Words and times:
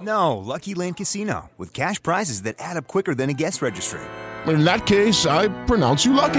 No, 0.00 0.36
Lucky 0.36 0.74
Land 0.74 0.96
Casino, 0.96 1.50
with 1.56 1.72
cash 1.72 2.02
prizes 2.02 2.42
that 2.42 2.56
add 2.58 2.76
up 2.76 2.86
quicker 2.86 3.14
than 3.14 3.30
a 3.30 3.34
guest 3.34 3.62
registry. 3.62 4.00
In 4.46 4.64
that 4.64 4.86
case, 4.86 5.26
I 5.26 5.48
pronounce 5.64 6.04
you 6.04 6.12
lucky. 6.12 6.34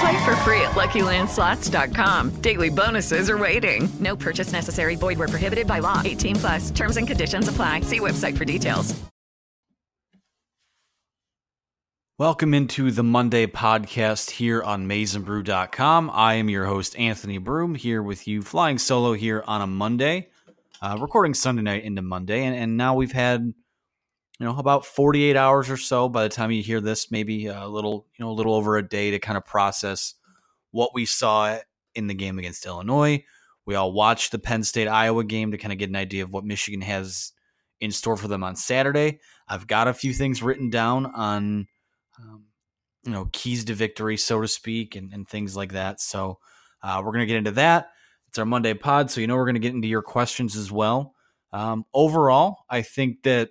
Play 0.00 0.24
for 0.24 0.34
free 0.36 0.60
at 0.62 0.72
LuckyLandSlots.com. 0.72 2.30
Daily 2.40 2.70
bonuses 2.70 3.30
are 3.30 3.38
waiting. 3.38 3.88
No 4.00 4.16
purchase 4.16 4.52
necessary. 4.52 4.96
Void 4.96 5.18
where 5.18 5.28
prohibited 5.28 5.66
by 5.66 5.78
law. 5.78 6.00
18 6.04 6.36
plus. 6.36 6.70
Terms 6.70 6.96
and 6.96 7.06
conditions 7.06 7.46
apply. 7.48 7.82
See 7.82 8.00
website 8.00 8.36
for 8.36 8.44
details. 8.44 9.00
Welcome 12.18 12.52
into 12.52 12.90
the 12.90 13.02
Monday 13.02 13.46
podcast 13.46 14.30
here 14.30 14.62
on 14.62 14.86
MaizenBrew.com. 14.86 16.10
I 16.12 16.34
am 16.34 16.48
your 16.48 16.66
host, 16.66 16.96
Anthony 16.98 17.38
Broome, 17.38 17.74
here 17.74 18.02
with 18.02 18.28
you, 18.28 18.42
flying 18.42 18.78
solo 18.78 19.14
here 19.14 19.42
on 19.46 19.60
a 19.62 19.66
Monday, 19.66 20.28
uh, 20.82 20.98
recording 21.00 21.32
Sunday 21.32 21.62
night 21.62 21.84
into 21.84 22.02
Monday. 22.02 22.44
And, 22.44 22.56
and 22.56 22.76
now 22.76 22.94
we've 22.94 23.12
had, 23.12 23.40
you 23.40 24.46
know, 24.46 24.58
about 24.58 24.84
48 24.84 25.36
hours 25.36 25.70
or 25.70 25.76
so 25.76 26.08
by 26.08 26.24
the 26.24 26.28
time 26.28 26.50
you 26.50 26.62
hear 26.62 26.80
this, 26.80 27.12
maybe 27.12 27.46
a 27.46 27.68
little, 27.68 28.08
you 28.18 28.24
know, 28.24 28.32
a 28.32 28.34
little 28.34 28.54
over 28.54 28.76
a 28.76 28.86
day 28.86 29.12
to 29.12 29.20
kind 29.20 29.36
of 29.36 29.46
process 29.46 30.14
what 30.72 30.90
we 30.92 31.06
saw 31.06 31.56
in 31.94 32.08
the 32.08 32.14
game 32.14 32.38
against 32.40 32.66
Illinois. 32.66 33.24
We 33.64 33.76
all 33.76 33.92
watched 33.92 34.32
the 34.32 34.40
Penn 34.40 34.64
State 34.64 34.88
Iowa 34.88 35.22
game 35.22 35.52
to 35.52 35.58
kind 35.58 35.72
of 35.72 35.78
get 35.78 35.88
an 35.88 35.96
idea 35.96 36.24
of 36.24 36.32
what 36.32 36.44
Michigan 36.44 36.80
has 36.80 37.32
in 37.80 37.92
store 37.92 38.16
for 38.16 38.26
them 38.26 38.42
on 38.42 38.56
Saturday. 38.56 39.20
I've 39.46 39.68
got 39.68 39.86
a 39.86 39.94
few 39.94 40.12
things 40.12 40.42
written 40.42 40.68
down 40.68 41.06
on 41.06 41.68
um, 42.18 42.46
you 43.04 43.12
know, 43.12 43.28
keys 43.32 43.64
to 43.66 43.74
victory, 43.74 44.16
so 44.16 44.40
to 44.40 44.48
speak, 44.48 44.96
and, 44.96 45.12
and 45.12 45.28
things 45.28 45.56
like 45.56 45.72
that. 45.72 46.00
So 46.00 46.38
uh, 46.82 47.00
we're 47.04 47.12
going 47.12 47.20
to 47.20 47.26
get 47.26 47.36
into 47.36 47.52
that. 47.52 47.90
It's 48.32 48.38
our 48.38 48.46
Monday 48.46 48.72
pod, 48.72 49.10
so 49.10 49.20
you 49.20 49.26
know 49.26 49.36
we're 49.36 49.44
going 49.44 49.56
to 49.56 49.60
get 49.60 49.74
into 49.74 49.88
your 49.88 50.00
questions 50.00 50.56
as 50.56 50.72
well. 50.72 51.14
Um, 51.52 51.84
overall, 51.92 52.64
I 52.66 52.80
think 52.80 53.24
that 53.24 53.50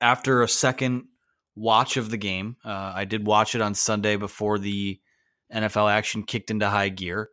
after 0.00 0.44
a 0.44 0.48
second 0.48 1.08
watch 1.56 1.96
of 1.96 2.08
the 2.08 2.18
game, 2.18 2.54
uh, 2.64 2.92
I 2.94 3.04
did 3.04 3.26
watch 3.26 3.56
it 3.56 3.60
on 3.60 3.74
Sunday 3.74 4.14
before 4.14 4.60
the 4.60 5.00
NFL 5.52 5.90
action 5.90 6.22
kicked 6.22 6.52
into 6.52 6.68
high 6.68 6.88
gear, 6.88 7.30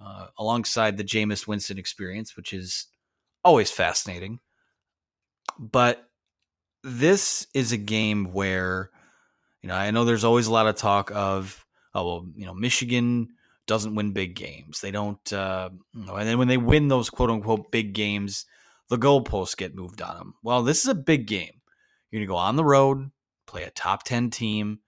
uh, 0.00 0.28
alongside 0.38 0.96
the 0.96 1.02
Jameis 1.02 1.48
Winston 1.48 1.76
experience, 1.76 2.36
which 2.36 2.52
is 2.52 2.86
always 3.42 3.72
fascinating. 3.72 4.38
But 5.58 6.08
this 6.84 7.48
is 7.52 7.72
a 7.72 7.76
game 7.76 8.32
where 8.32 8.92
you 9.60 9.68
know, 9.68 9.74
I 9.74 9.90
know 9.90 10.04
there's 10.04 10.22
always 10.22 10.46
a 10.46 10.52
lot 10.52 10.68
of 10.68 10.76
talk 10.76 11.10
of, 11.12 11.66
oh, 11.94 12.06
well, 12.06 12.26
you 12.36 12.46
know, 12.46 12.54
Michigan 12.54 13.30
doesn't 13.66 13.94
win 13.94 14.12
big 14.12 14.34
games. 14.34 14.80
They 14.80 14.90
don't, 14.90 15.32
uh, 15.32 15.70
and 15.94 16.28
then 16.28 16.38
when 16.38 16.48
they 16.48 16.56
win 16.56 16.88
those 16.88 17.10
quote 17.10 17.30
unquote 17.30 17.70
big 17.70 17.94
games, 17.94 18.46
the 18.88 18.98
goalposts 18.98 19.56
get 19.56 19.74
moved 19.74 20.02
on 20.02 20.16
them. 20.16 20.34
Well, 20.42 20.62
this 20.62 20.82
is 20.82 20.88
a 20.88 20.94
big 20.94 21.26
game. 21.26 21.60
You're 22.10 22.20
going 22.20 22.28
to 22.28 22.32
go 22.32 22.36
on 22.36 22.56
the 22.56 22.64
road, 22.64 23.10
play 23.46 23.64
a 23.64 23.70
top 23.70 24.04
10 24.04 24.30
team 24.30 24.80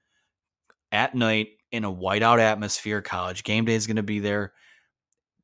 at 0.92 1.14
night 1.14 1.48
in 1.72 1.84
a 1.84 1.92
whiteout 1.92 2.38
atmosphere. 2.38 3.03
College 3.03 3.44
game 3.44 3.64
day 3.64 3.75
is 3.75 3.87
going 3.87 3.97
to 3.97 4.03
be 4.03 4.20
there. 4.20 4.53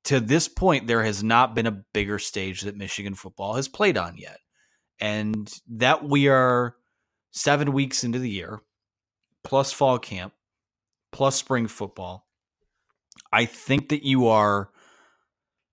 To 0.05 0.21
this 0.21 0.49
point, 0.49 0.87
there 0.87 1.03
has 1.03 1.23
not 1.23 1.55
been 1.55 1.67
a 1.67 1.85
bigger 1.93 2.19
stage 2.19 2.63
that 2.63 2.77
Michigan 2.77 3.15
football 3.15 3.55
has 3.55 3.69
played 3.69 3.97
on 3.97 4.17
yet. 4.17 4.39
And 5.01 5.53
that 5.71 6.05
we 6.05 6.29
are 6.29 6.77
seven 7.33 7.73
weeks 7.73 8.05
into 8.05 8.19
the 8.19 8.31
year, 8.31 8.61
plus 9.43 9.73
fall 9.73 9.99
camp, 9.99 10.33
plus 11.11 11.37
spring 11.37 11.67
football, 11.67 12.27
I 13.33 13.45
think 13.45 13.89
that 13.91 14.05
you 14.05 14.29
are 14.29 14.71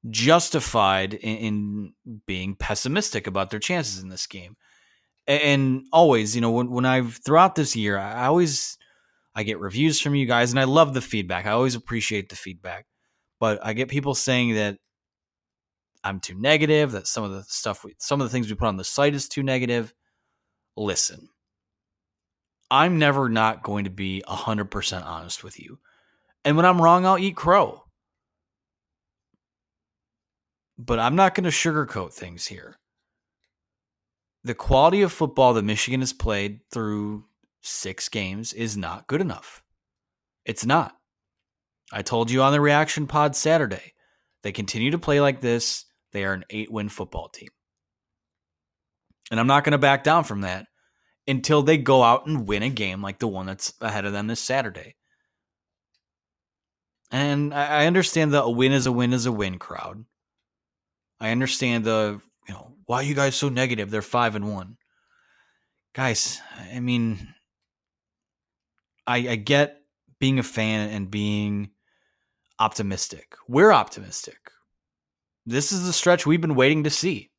justified 0.09 1.13
in, 1.13 1.37
in, 1.37 1.93
being 2.25 2.55
pessimistic 2.55 3.27
about 3.27 3.49
their 3.49 3.59
chances 3.59 4.01
in 4.01 4.09
this 4.09 4.27
game. 4.27 4.55
And, 5.27 5.83
always, 5.91 6.35
you 6.35 6.41
know, 6.41 6.51
when, 6.51 6.71
when 6.71 6.85
I've 6.85 7.19
throughout 7.23 7.55
this 7.55 7.75
year, 7.75 7.97
I 7.97 8.25
always 8.25 8.77
I 9.35 9.43
get 9.43 9.59
reviews 9.59 9.99
from 9.99 10.15
you 10.15 10.25
guys, 10.25 10.51
and 10.51 10.59
I 10.59 10.63
love 10.63 10.93
the 10.93 11.01
feedback. 11.01 11.45
I 11.45 11.51
always 11.51 11.75
appreciate 11.75 12.29
the 12.29 12.35
feedback, 12.35 12.85
but 13.39 13.59
I 13.63 13.73
get 13.73 13.87
people 13.87 14.15
saying 14.15 14.55
that 14.55 14.77
I'm 16.03 16.19
too 16.19 16.35
negative, 16.35 16.91
that 16.93 17.07
some 17.07 17.23
of 17.23 17.31
the 17.31 17.43
stuff, 17.43 17.83
we, 17.83 17.95
some 17.99 18.21
of 18.21 18.25
the 18.25 18.31
things 18.31 18.49
we 18.49 18.55
put 18.55 18.67
on 18.67 18.77
the 18.77 18.83
site 18.83 19.13
is 19.13 19.27
too 19.27 19.43
negative. 19.43 19.93
Listen, 20.75 21.29
I'm 22.71 22.99
never 22.99 23.29
not 23.29 23.63
going 23.63 23.83
to 23.83 23.89
be 23.89 24.23
100% 24.27 25.05
honest 25.05 25.43
with 25.43 25.59
you. 25.59 25.79
And 26.45 26.55
when 26.55 26.65
I'm 26.65 26.81
wrong, 26.81 27.05
I'll 27.05 27.17
eat 27.17 27.35
crow. 27.35 27.83
But 30.77 30.99
I'm 30.99 31.15
not 31.15 31.35
going 31.35 31.43
to 31.43 31.49
sugarcoat 31.49 32.13
things 32.13 32.47
here. 32.47 32.75
The 34.45 34.53
quality 34.53 35.01
of 35.01 35.11
football 35.11 35.53
that 35.53 35.63
Michigan 35.63 35.99
has 35.99 36.13
played 36.13 36.61
through 36.71 37.25
six 37.61 38.07
games 38.07 38.53
is 38.53 38.77
not 38.77 39.07
good 39.07 39.19
enough. 39.19 39.61
It's 40.45 40.65
not. 40.65 40.95
I 41.91 42.01
told 42.01 42.31
you 42.31 42.41
on 42.41 42.53
the 42.53 42.61
reaction 42.61 43.07
pod 43.07 43.35
Saturday. 43.35 43.93
They 44.43 44.53
continue 44.53 44.91
to 44.91 44.99
play 44.99 45.19
like 45.19 45.41
this. 45.41 45.85
They 46.13 46.23
are 46.23 46.33
an 46.33 46.45
eight 46.49 46.71
win 46.71 46.87
football 46.87 47.27
team. 47.27 47.49
And 49.29 49.39
I'm 49.39 49.47
not 49.47 49.63
going 49.63 49.73
to 49.73 49.77
back 49.77 50.03
down 50.03 50.23
from 50.23 50.41
that 50.41 50.67
until 51.27 51.61
they 51.61 51.77
go 51.77 52.01
out 52.01 52.25
and 52.25 52.47
win 52.47 52.63
a 52.63 52.69
game 52.69 53.01
like 53.01 53.19
the 53.19 53.27
one 53.27 53.45
that's 53.45 53.73
ahead 53.81 54.05
of 54.05 54.13
them 54.13 54.27
this 54.27 54.39
Saturday. 54.39 54.95
And 57.11 57.53
I 57.53 57.87
understand 57.87 58.33
that 58.33 58.43
a 58.43 58.49
win 58.49 58.71
is 58.71 58.85
a 58.85 58.91
win 58.91 59.13
is 59.13 59.25
a 59.25 59.31
win 59.31 59.57
crowd. 59.57 60.05
I 61.19 61.31
understand 61.31 61.83
the, 61.83 62.21
you 62.47 62.53
know, 62.53 62.73
why 62.85 62.97
are 62.97 63.03
you 63.03 63.15
guys 63.15 63.35
so 63.35 63.49
negative? 63.49 63.89
They're 63.89 64.01
five 64.01 64.35
and 64.35 64.51
one. 64.51 64.77
Guys, 65.93 66.39
I 66.71 66.79
mean, 66.79 67.33
I, 69.07 69.17
I 69.29 69.35
get 69.35 69.81
being 70.19 70.37
a 70.37 70.43
fan 70.43 70.89
and 70.89 71.09
being 71.09 71.71
optimistic. 72.59 73.35
We're 73.47 73.71
optimistic. 73.71 74.37
This 75.45 75.71
is 75.71 75.87
the 75.87 75.93
stretch 75.93 76.25
we've 76.27 76.41
been 76.41 76.55
waiting 76.55 76.83
to 76.83 76.91
see. 76.91 77.31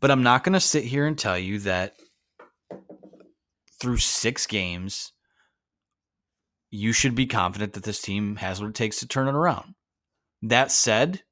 But 0.00 0.10
I'm 0.10 0.24
not 0.24 0.42
going 0.42 0.54
to 0.54 0.60
sit 0.60 0.84
here 0.84 1.06
and 1.06 1.16
tell 1.16 1.38
you 1.38 1.60
that 1.60 1.94
through 3.80 3.98
six 3.98 4.46
games, 4.46 5.12
you 6.74 6.92
should 6.92 7.14
be 7.14 7.24
confident 7.24 7.72
that 7.74 7.84
this 7.84 8.02
team 8.02 8.34
has 8.36 8.60
what 8.60 8.68
it 8.68 8.74
takes 8.74 8.98
to 8.98 9.06
turn 9.06 9.28
it 9.28 9.34
around. 9.34 9.76
That 10.42 10.72
said, 10.72 11.22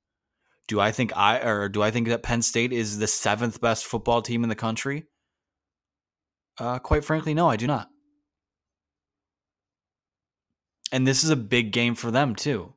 do 0.69 0.79
I 0.79 0.93
think 0.93 1.17
I 1.17 1.39
or 1.41 1.69
do 1.69 1.83
I 1.83 1.91
think 1.91 2.06
that 2.09 2.23
Penn 2.23 2.43
State 2.43 2.73
is 2.73 2.99
the 2.99 3.09
seventh 3.09 3.61
best 3.61 3.85
football 3.85 4.23
team 4.23 4.44
in 4.44 4.49
the 4.49 4.55
country? 4.55 5.05
Uh, 6.59 6.79
quite 6.79 7.05
frankly, 7.05 7.35
no, 7.35 7.49
I 7.49 7.56
do 7.56 7.67
not. 7.67 7.89
And 10.93 11.09
this 11.09 11.25
is 11.25 11.31
a 11.31 11.37
big 11.37 11.73
game 11.73 11.97
for 11.97 12.12
them 12.12 12.37
too. 12.37 12.75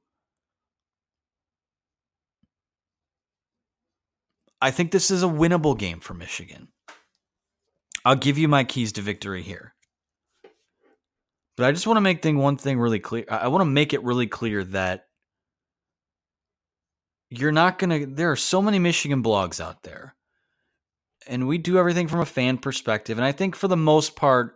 I 4.59 4.71
think 4.71 4.89
this 4.89 5.11
is 5.11 5.21
a 5.21 5.27
winnable 5.27 5.77
game 5.77 5.99
for 5.99 6.15
Michigan. 6.15 6.69
I'll 8.03 8.15
give 8.15 8.39
you 8.39 8.47
my 8.47 8.63
keys 8.63 8.91
to 8.93 9.01
victory 9.01 9.43
here. 9.43 9.74
But 11.57 11.65
I 11.65 11.71
just 11.71 11.87
want 11.87 11.97
to 11.97 12.01
make 12.01 12.21
thing 12.21 12.37
one 12.37 12.57
thing 12.57 12.79
really 12.79 12.99
clear. 12.99 13.25
I 13.29 13.47
want 13.47 13.61
to 13.61 13.65
make 13.65 13.93
it 13.93 14.03
really 14.03 14.27
clear 14.27 14.63
that 14.65 15.05
you're 17.29 17.51
not 17.51 17.79
going 17.79 18.01
to 18.01 18.05
there 18.05 18.31
are 18.31 18.35
so 18.35 18.61
many 18.61 18.79
Michigan 18.79 19.23
blogs 19.23 19.63
out 19.63 19.83
there. 19.83 20.15
And 21.27 21.47
we 21.47 21.57
do 21.57 21.79
everything 21.79 22.07
from 22.07 22.19
a 22.19 22.25
fan 22.25 22.59
perspective, 22.59 23.17
and 23.17 23.25
I 23.25 23.31
think 23.31 23.55
for 23.55 23.67
the 23.67 23.77
most 23.77 24.15
part 24.15 24.55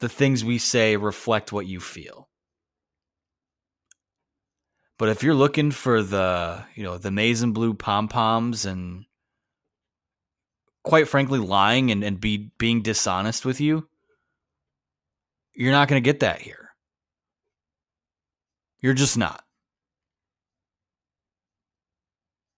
the 0.00 0.08
things 0.08 0.44
we 0.44 0.58
say 0.58 0.96
reflect 0.96 1.52
what 1.52 1.66
you 1.66 1.80
feel. 1.80 2.28
But 4.98 5.08
if 5.08 5.22
you're 5.22 5.34
looking 5.34 5.70
for 5.70 6.02
the, 6.02 6.64
you 6.74 6.82
know, 6.82 6.98
the 6.98 7.10
maize 7.10 7.42
and 7.42 7.54
blue 7.54 7.72
pom 7.72 8.08
poms 8.08 8.66
and 8.66 9.04
quite 10.82 11.08
frankly 11.08 11.38
lying 11.38 11.90
and, 11.90 12.02
and 12.02 12.20
be 12.20 12.50
being 12.58 12.82
dishonest 12.82 13.44
with 13.44 13.60
you, 13.60 13.88
you're 15.58 15.72
not 15.72 15.88
going 15.88 16.00
to 16.00 16.08
get 16.08 16.20
that 16.20 16.40
here. 16.40 16.70
You're 18.80 18.94
just 18.94 19.18
not. 19.18 19.44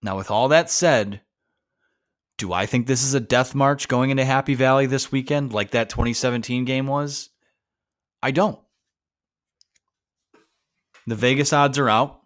Now, 0.03 0.19
with 0.19 0.31
all 0.31 0.49
that 0.49 0.71
said, 0.71 1.23
do 2.37 2.53
I 2.53 2.67
think 2.67 2.87
this 2.87 3.03
is 3.03 3.15
a 3.15 3.21
death 3.21 3.55
march 3.55 3.89
going 3.89 4.11
into 4.11 4.25
Happy 4.27 4.55
Valley 4.55 4.85
this 4.85 5.11
weekend 5.11 5.55
like 5.55 5.71
that 5.71 5.89
2017 5.89 6.67
game 6.67 6.87
was? 6.87 7.31
I 8.23 8.33
don't. 8.33 8.59
The 11.07 11.17
Vegas 11.17 11.55
odds 11.55 11.79
are 11.79 11.89
out. 11.89 12.21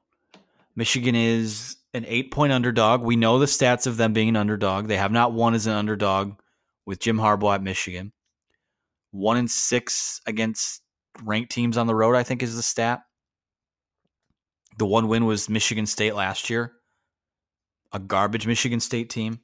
Michigan 0.75 1.15
is 1.15 1.77
an 1.95 2.05
eight 2.09 2.33
point 2.33 2.53
underdog. 2.53 3.01
We 3.01 3.15
know 3.15 3.39
the 3.39 3.47
stats 3.47 3.87
of 3.87 3.97
them 3.97 4.13
being 4.13 4.29
an 4.29 4.37
underdog. 4.37 4.89
They 4.89 4.97
have 4.97 5.13
not 5.13 5.33
won 5.33 5.55
as 5.55 5.69
an 5.69 5.75
underdog 5.75 6.35
with 6.85 6.99
Jim 6.99 7.19
Harbaugh 7.19 7.55
at 7.55 7.63
Michigan. 7.63 8.13
One 9.15 9.37
in 9.37 9.47
six 9.47 10.21
against 10.27 10.83
ranked 11.23 11.53
teams 11.53 11.79
on 11.79 11.87
the 11.87 11.95
road, 11.95 12.17
I 12.17 12.25
think, 12.25 12.43
is 12.43 12.57
the 12.57 12.65
stat. 12.65 13.03
The 14.77 14.87
one 14.87 15.07
win 15.07 15.25
was 15.25 15.49
Michigan 15.49 15.87
State 15.87 16.17
last 16.17 16.51
year, 16.51 16.73
a 17.93 18.01
garbage 18.01 18.45
Michigan 18.45 18.81
State 18.81 19.11
team. 19.11 19.39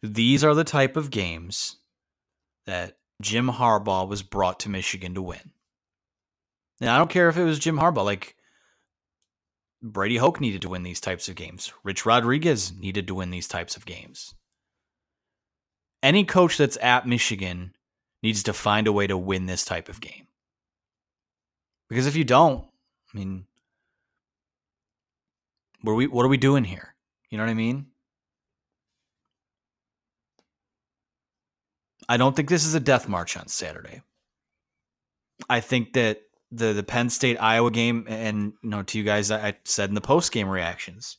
These 0.00 0.44
are 0.44 0.54
the 0.54 0.62
type 0.62 0.96
of 0.96 1.10
games 1.10 1.78
that 2.66 2.98
Jim 3.20 3.48
Harbaugh 3.48 4.08
was 4.08 4.22
brought 4.22 4.60
to 4.60 4.68
Michigan 4.68 5.14
to 5.14 5.22
win. 5.22 5.50
And 6.80 6.88
I 6.88 6.98
don't 6.98 7.10
care 7.10 7.28
if 7.28 7.36
it 7.36 7.42
was 7.42 7.58
Jim 7.58 7.78
Harbaugh. 7.78 8.04
Like 8.04 8.36
Brady 9.82 10.18
Hoke 10.18 10.40
needed 10.40 10.62
to 10.62 10.68
win 10.68 10.84
these 10.84 11.00
types 11.00 11.28
of 11.28 11.34
games. 11.34 11.72
Rich 11.82 12.06
Rodriguez 12.06 12.72
needed 12.78 13.08
to 13.08 13.16
win 13.16 13.30
these 13.30 13.48
types 13.48 13.76
of 13.76 13.86
games. 13.86 14.36
Any 16.02 16.24
coach 16.24 16.56
that's 16.56 16.78
at 16.80 17.06
Michigan 17.06 17.74
needs 18.22 18.42
to 18.44 18.52
find 18.52 18.86
a 18.86 18.92
way 18.92 19.06
to 19.06 19.16
win 19.16 19.46
this 19.46 19.64
type 19.64 19.88
of 19.88 20.00
game. 20.00 20.26
Because 21.88 22.06
if 22.06 22.16
you 22.16 22.24
don't, 22.24 22.64
I 23.12 23.18
mean, 23.18 23.46
what 25.82 25.92
are 25.92 25.96
we 25.96 26.06
what 26.06 26.24
are 26.24 26.28
we 26.28 26.36
doing 26.36 26.64
here? 26.64 26.94
You 27.30 27.38
know 27.38 27.44
what 27.44 27.50
I 27.50 27.54
mean? 27.54 27.86
I 32.08 32.16
don't 32.16 32.34
think 32.34 32.48
this 32.48 32.64
is 32.64 32.74
a 32.74 32.80
death 32.80 33.08
march 33.08 33.36
on 33.36 33.48
Saturday. 33.48 34.02
I 35.48 35.60
think 35.60 35.92
that 35.92 36.22
the 36.50 36.72
the 36.72 36.82
Penn 36.82 37.10
State 37.10 37.36
Iowa 37.36 37.70
game, 37.70 38.06
and 38.08 38.54
you 38.62 38.70
know, 38.70 38.82
to 38.82 38.98
you 38.98 39.04
guys, 39.04 39.30
I 39.30 39.56
said 39.64 39.88
in 39.88 39.94
the 39.94 40.00
post 40.00 40.32
game 40.32 40.48
reactions, 40.48 41.18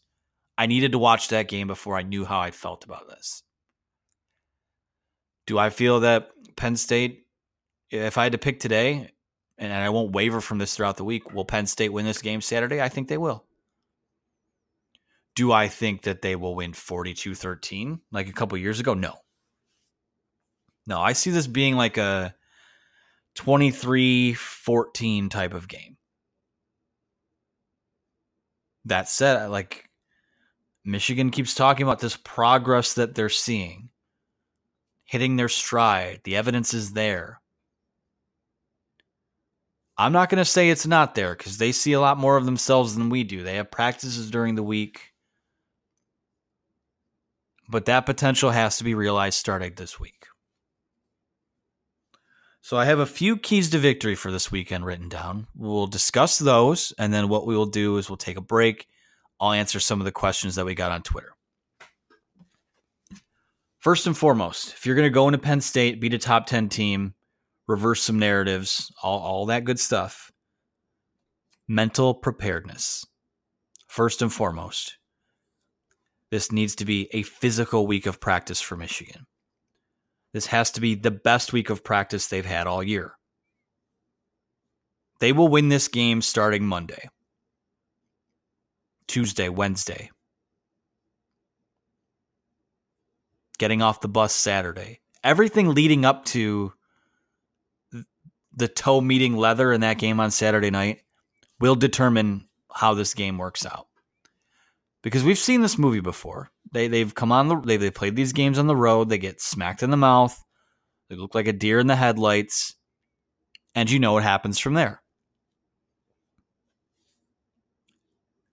I 0.58 0.66
needed 0.66 0.92
to 0.94 1.00
watch 1.00 1.30
that 1.30 1.48
game 1.48 1.68
before 1.68 1.98
I 1.98 2.04
knew 2.04 2.26
how 2.26 2.40
I 2.40 2.52
felt 2.52 2.84
about 2.84 3.08
this. 3.08 3.44
Do 5.50 5.58
I 5.58 5.72
feel 5.72 6.02
that 6.02 6.30
Penn 6.58 6.76
State, 6.76 7.26
if 7.90 8.20
I 8.20 8.24
had 8.24 8.34
to 8.34 8.38
pick 8.38 8.60
today, 8.60 9.10
and 9.58 9.74
I 9.74 9.90
won't 9.90 10.12
waver 10.12 10.42
from 10.42 10.60
this 10.60 10.76
throughout 10.76 10.98
the 10.98 11.04
week, 11.04 11.34
will 11.34 11.44
Penn 11.44 11.66
State 11.66 11.92
win 11.92 12.06
this 12.06 12.22
game 12.22 12.40
Saturday? 12.40 12.80
I 12.80 12.88
think 12.88 13.08
they 13.08 13.18
will. 13.18 13.46
Do 15.34 15.52
I 15.52 15.68
think 15.68 16.04
that 16.04 16.22
they 16.22 16.36
will 16.36 16.54
win 16.54 16.74
42 16.74 17.34
13 17.34 18.00
like 18.12 18.30
a 18.30 18.32
couple 18.32 18.60
years 18.60 18.80
ago? 18.80 18.94
No. 18.94 19.16
No, 20.86 21.02
I 21.02 21.14
see 21.14 21.32
this 21.32 21.48
being 21.48 21.76
like 21.76 21.98
a 21.98 22.36
23 23.34 24.36
14 24.36 25.30
type 25.30 25.56
of 25.56 25.68
game. 25.68 25.98
That 28.86 29.10
said, 29.10 29.48
like 29.48 29.90
Michigan 30.86 31.32
keeps 31.32 31.56
talking 31.56 31.88
about 31.88 32.02
this 32.02 32.18
progress 32.18 32.94
that 32.94 33.16
they're 33.16 33.30
seeing, 33.30 33.89
hitting 35.10 35.38
their 35.38 35.50
stride. 35.50 36.22
The 36.24 36.36
evidence 36.36 36.72
is 36.72 36.94
there. 36.94 37.42
I'm 39.98 40.12
not 40.12 40.30
going 40.30 40.38
to 40.38 40.46
say 40.46 40.70
it's 40.70 40.86
not 40.86 41.16
there 41.16 41.36
because 41.36 41.58
they 41.58 41.72
see 41.72 41.94
a 41.94 42.00
lot 42.00 42.20
more 42.20 42.38
of 42.38 42.46
themselves 42.46 42.96
than 42.96 43.10
we 43.10 43.24
do. 43.24 43.42
They 43.42 43.56
have 43.56 43.72
practices 43.72 44.30
during 44.30 44.54
the 44.54 44.62
week. 44.62 45.14
But 47.68 47.86
that 47.86 48.06
potential 48.06 48.52
has 48.52 48.78
to 48.78 48.84
be 48.84 48.94
realized 48.94 49.40
starting 49.40 49.74
this 49.76 50.00
week. 50.00 50.28
So 52.62 52.78
I 52.78 52.86
have 52.86 53.00
a 53.00 53.08
few 53.08 53.36
keys 53.36 53.72
to 53.72 53.80
victory 53.80 54.14
for 54.14 54.32
this 54.32 54.52
weekend 54.52 54.86
written 54.86 55.10
down. 55.10 55.48
We'll 55.56 55.88
discuss 55.88 56.38
those, 56.38 56.94
and 57.00 57.12
then 57.12 57.30
what 57.30 57.48
we 57.48 57.58
will 57.58 57.66
do 57.66 57.98
is 57.98 58.12
we'll 58.12 58.18
take 58.18 58.38
a 58.38 58.42
break. 58.42 58.88
I'll 59.40 59.54
answer 59.54 59.80
some 59.80 60.00
of 60.00 60.06
the 60.06 60.12
questions 60.12 60.54
that 60.54 60.68
we 60.68 60.76
got 60.76 60.92
on 60.92 61.02
Twitter. 61.02 61.34
First 63.80 64.08
and 64.08 64.18
foremost, 64.18 64.74
if 64.74 64.86
you're 64.86 64.96
going 64.96 65.06
to 65.06 65.10
go 65.10 65.28
into 65.28 65.38
Penn 65.38 65.62
State, 65.62 66.02
beat 66.02 66.14
a 66.14 66.18
top 66.18 66.48
10 66.48 66.68
team, 66.68 67.14
reverse 67.66 68.04
some 68.04 68.20
narratives, 68.20 68.92
all, 69.02 69.20
all 69.20 69.46
that 69.46 69.64
good 69.64 69.80
stuff, 69.80 70.32
mental 71.66 72.14
preparedness. 72.14 73.06
First 73.88 74.22
and 74.22 74.32
foremost, 74.32 74.98
this 76.30 76.52
needs 76.52 76.76
to 76.76 76.86
be 76.86 77.08
a 77.14 77.24
physical 77.24 77.88
week 77.88 78.06
of 78.06 78.20
practice 78.20 78.60
for 78.60 78.76
Michigan. 78.76 79.26
This 80.34 80.48
has 80.48 80.72
to 80.72 80.82
be 80.82 80.96
the 80.96 81.10
best 81.10 81.54
week 81.54 81.70
of 81.70 81.84
practice 81.84 82.28
they've 82.28 82.46
had 82.46 82.68
all 82.68 82.84
year. 82.84 83.14
They 85.22 85.32
will 85.32 85.48
win 85.48 85.70
this 85.70 85.88
game 85.88 86.22
starting 86.22 86.66
Monday, 86.66 87.10
Tuesday, 89.08 89.48
Wednesday. 89.48 90.12
Getting 93.60 93.84
off 93.84 94.02
the 94.02 94.08
bus 94.08 94.34
Saturday. 94.34 95.02
Everything 95.24 95.76
leading 95.76 96.06
up 96.06 96.26
to 96.26 96.74
the 98.54 98.68
toe 98.68 99.02
meeting 99.02 99.38
leather 99.38 99.72
in 99.72 99.82
that 99.82 100.00
game 100.00 100.20
on 100.20 100.32
Saturday 100.32 100.72
night 100.72 101.02
will 101.60 101.76
determine 101.76 102.48
how 102.74 102.94
this 102.94 103.14
game 103.14 103.38
works 103.38 103.66
out. 103.66 103.88
Because 105.02 105.24
we've 105.24 105.38
seen 105.38 105.62
this 105.62 105.78
movie 105.78 106.00
before. 106.00 106.50
They 106.72 106.88
they've 106.88 107.14
come 107.14 107.32
on 107.32 107.48
the 107.48 107.60
they 107.60 107.78
they 107.78 107.92
played 107.92 108.16
these 108.16 108.34
games 108.34 108.60
on 108.60 108.68
the 108.68 108.76
road. 108.76 109.10
They 109.10 109.18
get 109.18 109.42
smacked 109.42 109.84
in 109.84 109.92
the 109.92 109.98
mouth. 109.98 110.44
They 111.10 111.16
look 111.16 111.36
like 111.36 111.48
a 111.48 111.54
deer 111.54 111.80
in 111.80 111.88
the 111.88 111.96
headlights, 111.96 112.76
and 113.76 113.90
you 113.90 114.00
know 114.00 114.14
what 114.14 114.24
happens 114.24 114.60
from 114.60 114.74
there. 114.74 115.02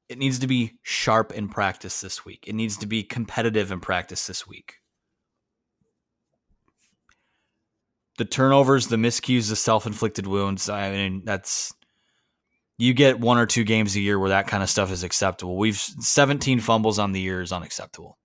It 0.08 0.18
needs 0.18 0.38
to 0.38 0.46
be 0.46 0.78
sharp 0.82 1.32
in 1.32 1.48
practice 1.48 2.00
this 2.00 2.24
week. 2.24 2.44
It 2.46 2.54
needs 2.54 2.76
to 2.78 2.86
be 2.86 3.02
competitive 3.02 3.72
in 3.72 3.80
practice 3.80 4.26
this 4.26 4.46
week. 4.46 4.76
The 8.18 8.24
turnovers, 8.24 8.88
the 8.88 8.96
miscues, 8.96 9.48
the 9.50 9.56
self-inflicted 9.56 10.26
wounds. 10.26 10.68
I 10.68 10.90
mean, 10.90 11.22
that's 11.24 11.74
you 12.78 12.94
get 12.94 13.20
one 13.20 13.38
or 13.38 13.46
two 13.46 13.64
games 13.64 13.96
a 13.96 14.00
year 14.00 14.18
where 14.18 14.30
that 14.30 14.48
kind 14.48 14.62
of 14.62 14.70
stuff 14.70 14.92
is 14.92 15.02
acceptable. 15.04 15.56
We've 15.58 15.76
17 15.78 16.60
fumbles 16.60 16.98
on 16.98 17.12
the 17.12 17.20
year 17.20 17.42
is 17.42 17.52
unacceptable. 17.52 18.18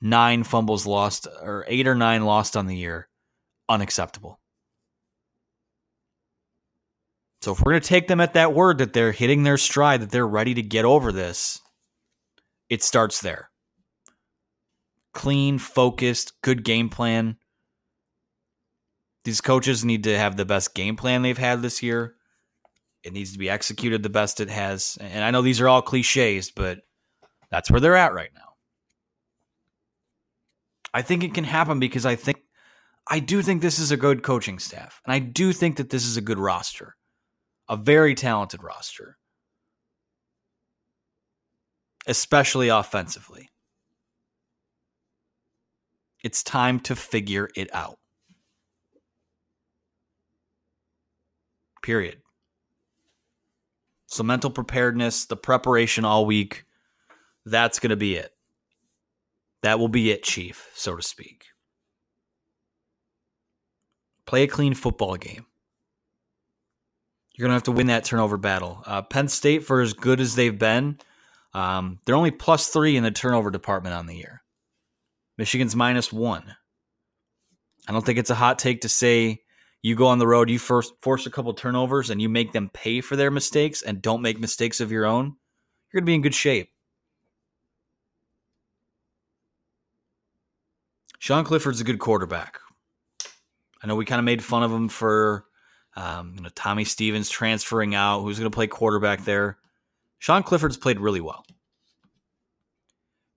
Nine 0.00 0.44
fumbles 0.44 0.86
lost, 0.86 1.26
or 1.42 1.64
eight 1.68 1.88
or 1.88 1.94
nine 1.94 2.24
lost 2.24 2.56
on 2.56 2.66
the 2.66 2.76
year, 2.76 3.08
unacceptable. 3.68 4.40
So 7.42 7.52
if 7.52 7.60
we're 7.60 7.72
going 7.72 7.82
to 7.82 7.88
take 7.88 8.08
them 8.08 8.20
at 8.20 8.34
that 8.34 8.54
word 8.54 8.78
that 8.78 8.92
they're 8.92 9.12
hitting 9.12 9.44
their 9.44 9.58
stride, 9.58 10.02
that 10.02 10.10
they're 10.10 10.26
ready 10.28 10.54
to 10.54 10.62
get 10.62 10.84
over 10.84 11.12
this, 11.12 11.60
it 12.68 12.82
starts 12.82 13.20
there. 13.22 13.50
clean, 15.14 15.58
focused, 15.58 16.34
good 16.42 16.64
game 16.64 16.88
plan. 16.90 17.37
These 19.28 19.42
coaches 19.42 19.84
need 19.84 20.04
to 20.04 20.18
have 20.18 20.38
the 20.38 20.46
best 20.46 20.74
game 20.74 20.96
plan 20.96 21.20
they've 21.20 21.36
had 21.36 21.60
this 21.60 21.82
year. 21.82 22.14
It 23.02 23.12
needs 23.12 23.32
to 23.32 23.38
be 23.38 23.50
executed 23.50 24.02
the 24.02 24.08
best 24.08 24.40
it 24.40 24.48
has. 24.48 24.96
And 25.02 25.22
I 25.22 25.30
know 25.30 25.42
these 25.42 25.60
are 25.60 25.68
all 25.68 25.82
cliches, 25.82 26.50
but 26.50 26.78
that's 27.50 27.70
where 27.70 27.78
they're 27.78 27.94
at 27.94 28.14
right 28.14 28.30
now. 28.34 28.54
I 30.94 31.02
think 31.02 31.24
it 31.24 31.34
can 31.34 31.44
happen 31.44 31.78
because 31.78 32.06
I 32.06 32.16
think 32.16 32.38
I 33.06 33.20
do 33.20 33.42
think 33.42 33.60
this 33.60 33.78
is 33.78 33.90
a 33.90 33.98
good 33.98 34.22
coaching 34.22 34.58
staff. 34.58 35.02
And 35.04 35.12
I 35.12 35.18
do 35.18 35.52
think 35.52 35.76
that 35.76 35.90
this 35.90 36.06
is 36.06 36.16
a 36.16 36.22
good 36.22 36.38
roster. 36.38 36.96
A 37.68 37.76
very 37.76 38.14
talented 38.14 38.62
roster. 38.62 39.18
Especially 42.06 42.70
offensively. 42.70 43.50
It's 46.24 46.42
time 46.42 46.80
to 46.80 46.96
figure 46.96 47.50
it 47.54 47.68
out. 47.74 47.98
Period. 51.82 52.18
So, 54.06 54.22
mental 54.22 54.50
preparedness, 54.50 55.26
the 55.26 55.36
preparation 55.36 56.04
all 56.04 56.24
week, 56.24 56.64
that's 57.44 57.78
going 57.78 57.90
to 57.90 57.96
be 57.96 58.16
it. 58.16 58.32
That 59.62 59.78
will 59.78 59.88
be 59.88 60.10
it, 60.10 60.22
Chief, 60.22 60.68
so 60.74 60.96
to 60.96 61.02
speak. 61.02 61.44
Play 64.24 64.44
a 64.44 64.48
clean 64.48 64.74
football 64.74 65.16
game. 65.16 65.46
You're 67.34 67.46
going 67.46 67.50
to 67.50 67.56
have 67.56 67.62
to 67.64 67.72
win 67.72 67.86
that 67.88 68.04
turnover 68.04 68.36
battle. 68.36 68.82
Uh, 68.84 69.02
Penn 69.02 69.28
State, 69.28 69.64
for 69.64 69.80
as 69.80 69.92
good 69.92 70.20
as 70.20 70.34
they've 70.34 70.58
been, 70.58 70.98
um, 71.54 72.00
they're 72.04 72.16
only 72.16 72.30
plus 72.30 72.68
three 72.68 72.96
in 72.96 73.04
the 73.04 73.10
turnover 73.10 73.50
department 73.50 73.94
on 73.94 74.06
the 74.06 74.16
year. 74.16 74.42
Michigan's 75.36 75.76
minus 75.76 76.12
one. 76.12 76.56
I 77.86 77.92
don't 77.92 78.04
think 78.04 78.18
it's 78.18 78.30
a 78.30 78.34
hot 78.34 78.58
take 78.58 78.82
to 78.82 78.88
say 78.88 79.42
you 79.82 79.94
go 79.94 80.06
on 80.06 80.18
the 80.18 80.26
road, 80.26 80.50
you 80.50 80.58
first 80.58 80.92
force 81.02 81.26
a 81.26 81.30
couple 81.30 81.52
turnovers, 81.54 82.10
and 82.10 82.20
you 82.20 82.28
make 82.28 82.52
them 82.52 82.70
pay 82.72 83.00
for 83.00 83.16
their 83.16 83.30
mistakes 83.30 83.82
and 83.82 84.02
don't 84.02 84.22
make 84.22 84.38
mistakes 84.38 84.80
of 84.80 84.90
your 84.90 85.06
own. 85.06 85.36
You're 85.92 86.00
going 86.00 86.06
to 86.06 86.10
be 86.10 86.14
in 86.14 86.22
good 86.22 86.34
shape. 86.34 86.70
Sean 91.18 91.44
Clifford's 91.44 91.80
a 91.80 91.84
good 91.84 91.98
quarterback. 91.98 92.58
I 93.82 93.86
know 93.86 93.96
we 93.96 94.04
kind 94.04 94.18
of 94.18 94.24
made 94.24 94.42
fun 94.42 94.62
of 94.62 94.72
him 94.72 94.88
for 94.88 95.44
um, 95.96 96.34
you 96.36 96.42
know, 96.42 96.48
Tommy 96.54 96.84
Stevens 96.84 97.28
transferring 97.28 97.94
out, 97.94 98.22
who's 98.22 98.38
going 98.38 98.50
to 98.50 98.54
play 98.54 98.66
quarterback 98.66 99.24
there. 99.24 99.58
Sean 100.18 100.42
Clifford's 100.42 100.76
played 100.76 101.00
really 101.00 101.20
well. 101.20 101.44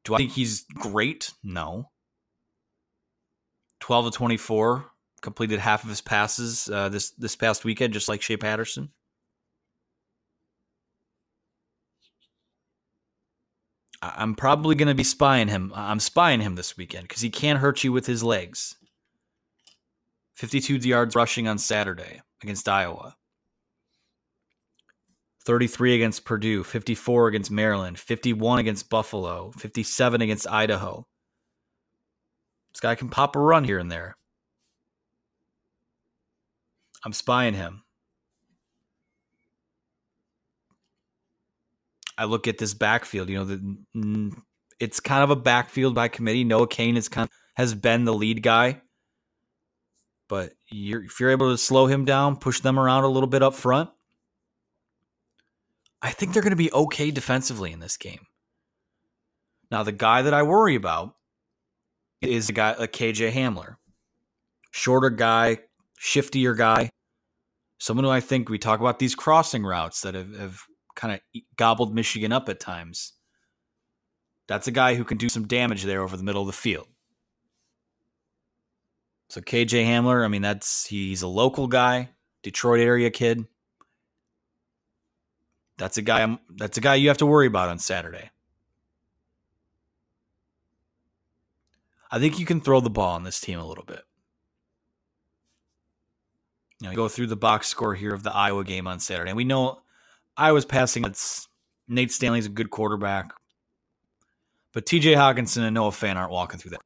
Do 0.04 0.16
I 0.16 0.18
think 0.18 0.32
he's 0.32 0.66
great? 0.76 1.32
No. 1.44 1.90
12 3.82 4.12
to 4.12 4.18
24, 4.18 4.86
completed 5.22 5.60
half 5.60 5.84
of 5.84 5.90
his 5.90 6.02
passes 6.02 6.70
uh, 6.70 6.90
this 6.90 7.12
this 7.12 7.36
past 7.36 7.64
weekend, 7.64 7.94
just 7.94 8.10
like 8.10 8.22
Shea 8.22 8.38
Patterson. 8.38 8.90
I'm 14.04 14.34
probably 14.34 14.74
going 14.76 14.88
to 14.88 14.96
be 14.96 15.04
spying 15.04 15.48
him. 15.48 15.72
I'm 15.76 16.00
spying 16.00 16.42
him 16.42 16.56
this 16.56 16.76
weekend 16.76 17.08
because 17.08 17.22
he 17.22 17.30
can't 17.30 17.60
hurt 17.60 17.84
you 17.84 17.92
with 17.92 18.08
his 18.08 18.24
legs. 18.24 18.76
52 20.36 20.78
yards 20.78 21.16
rushing 21.16 21.48
on 21.48 21.60
Saturday 21.60 22.22
against 22.42 22.68
Iowa. 22.68 23.16
33 25.46 25.96
against 25.96 26.26
Purdue, 26.26 26.64
54 26.64 27.28
against 27.28 27.52
Maryland, 27.52 28.00
51 28.00 28.60
against 28.60 28.90
Buffalo, 28.90 29.52
57 29.58 30.22
against 30.22 30.48
Idaho. 30.48 31.06
This 32.74 32.80
guy 32.80 32.96
can 32.96 33.10
pop 33.10 33.36
a 33.36 33.40
run 33.40 33.64
here 33.64 33.80
and 33.80 33.92
there. 33.92 34.18
I'm 37.06 37.14
spying 37.14 37.54
him. 37.54 37.84
I 42.18 42.26
look 42.26 42.48
at 42.48 42.58
this 42.58 42.74
backfield. 42.74 43.30
You 43.30 43.40
know, 43.40 43.46
the, 43.46 44.36
it's 44.80 45.00
kind 45.00 45.24
of 45.24 45.32
a 45.32 45.36
backfield 45.36 45.96
by 45.96 46.08
committee. 46.08 46.44
Noah 46.44 46.68
Cain 46.68 46.98
is 46.98 47.10
kind 47.10 47.28
of, 47.28 47.32
has 47.56 47.74
been 47.74 48.06
the 48.06 48.14
lead 48.14 48.44
guy, 48.44 48.82
but 50.28 50.54
you're, 50.70 51.04
if 51.04 51.20
you're 51.20 51.32
able 51.32 51.52
to 51.52 51.58
slow 51.58 51.88
him 51.88 52.06
down, 52.06 52.36
push 52.36 52.60
them 52.60 52.80
around 52.80 53.04
a 53.04 53.10
little 53.10 53.28
bit 53.28 53.42
up 53.42 53.54
front, 53.54 53.90
I 56.02 56.12
think 56.12 56.34
they're 56.34 56.44
going 56.44 56.52
to 56.52 56.56
be 56.56 56.72
okay 56.72 57.12
defensively 57.12 57.72
in 57.72 57.80
this 57.80 57.98
game. 57.98 58.26
Now, 59.70 59.84
the 59.84 59.92
guy 59.92 60.22
that 60.24 60.34
I 60.34 60.44
worry 60.44 60.76
about 60.76 61.16
is 62.22 62.50
a 62.50 62.54
guy 62.54 62.76
like 62.78 62.92
KJ 62.92 63.32
Hamler, 63.32 63.78
shorter 64.72 65.10
guy, 65.10 65.60
shiftier 66.02 66.58
guy, 66.58 66.90
someone 67.78 68.04
who 68.04 68.10
I 68.10 68.20
think 68.20 68.50
we 68.50 68.58
talk 68.58 68.80
about 68.80 69.00
these 69.00 69.16
crossing 69.16 69.64
routes 69.64 70.02
that 70.02 70.16
have, 70.16 70.36
have 70.36 70.62
kind 70.96 71.14
of 71.14 71.42
gobbled 71.56 71.94
Michigan 71.94 72.32
up 72.32 72.50
at 72.50 72.60
times. 72.60 73.14
That's 74.48 74.68
a 74.68 74.72
guy 74.72 74.96
who 74.96 75.04
can 75.04 75.18
do 75.18 75.30
some 75.30 75.48
damage 75.48 75.84
there 75.84 76.02
over 76.02 76.18
the 76.18 76.24
middle 76.24 76.42
of 76.42 76.48
the 76.48 76.54
field. 76.54 76.88
So 79.30 79.40
KJ 79.40 79.86
Hamler, 79.86 80.26
I 80.26 80.28
mean, 80.28 80.42
that's 80.42 80.88
he's 80.88 81.22
a 81.22 81.28
local 81.28 81.68
guy, 81.68 82.10
Detroit 82.44 82.82
area 82.82 83.10
kid. 83.10 83.46
That's 85.78 85.98
a 85.98 86.02
guy. 86.02 86.38
That's 86.50 86.78
a 86.78 86.82
guy 86.82 86.96
you 86.96 87.08
have 87.08 87.18
to 87.20 87.26
worry 87.26 87.48
about 87.48 87.70
on 87.70 87.80
Saturday. 87.80 88.30
I 92.12 92.20
think 92.20 92.40
you 92.40 92.46
can 92.46 92.60
throw 92.60 92.82
the 92.82 92.90
ball 92.90 93.16
on 93.16 93.24
this 93.24 93.40
team 93.40 93.58
a 93.58 93.66
little 93.66 93.86
bit. 93.86 94.04
You 96.82 96.90
know, 96.90 96.96
go 96.96 97.08
through 97.08 97.28
the 97.28 97.36
box 97.36 97.68
score 97.68 97.94
here 97.94 98.14
of 98.14 98.24
the 98.24 98.34
Iowa 98.34 98.64
game 98.64 98.88
on 98.88 99.00
Saturday, 99.00 99.30
and 99.30 99.38
we 99.38 99.44
know 99.44 99.82
Iowa's 100.36 100.66
passing. 100.66 101.06
It's 101.06 101.48
Nate 101.88 102.12
Stanley's 102.12 102.48
a 102.48 102.50
good 102.50 102.72
quarterback, 102.72 103.34
but 104.74 104.88
T.J. 104.88 105.14
Hockenson 105.14 105.62
and 105.62 105.76
Noah 105.76 105.92
Fant 105.92 106.16
aren't 106.16 106.32
walking 106.32 106.60
through 106.60 106.72
that. 106.72 106.82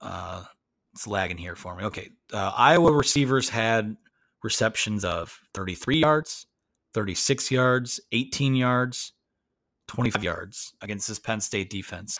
Uh, 0.00 0.44
it's 0.92 1.06
lagging 1.06 1.38
here 1.38 1.54
for 1.54 1.76
me. 1.76 1.84
Okay, 1.84 2.10
uh, 2.32 2.52
Iowa 2.56 2.92
receivers 2.92 3.48
had 3.48 3.96
receptions 4.42 5.04
of 5.04 5.38
33 5.54 5.98
yards, 5.98 6.46
36 6.92 7.50
yards, 7.50 8.00
18 8.12 8.56
yards, 8.56 9.12
25 9.88 10.24
yards 10.24 10.74
against 10.82 11.08
this 11.08 11.18
Penn 11.18 11.40
State 11.40 11.70
defense. 11.70 12.18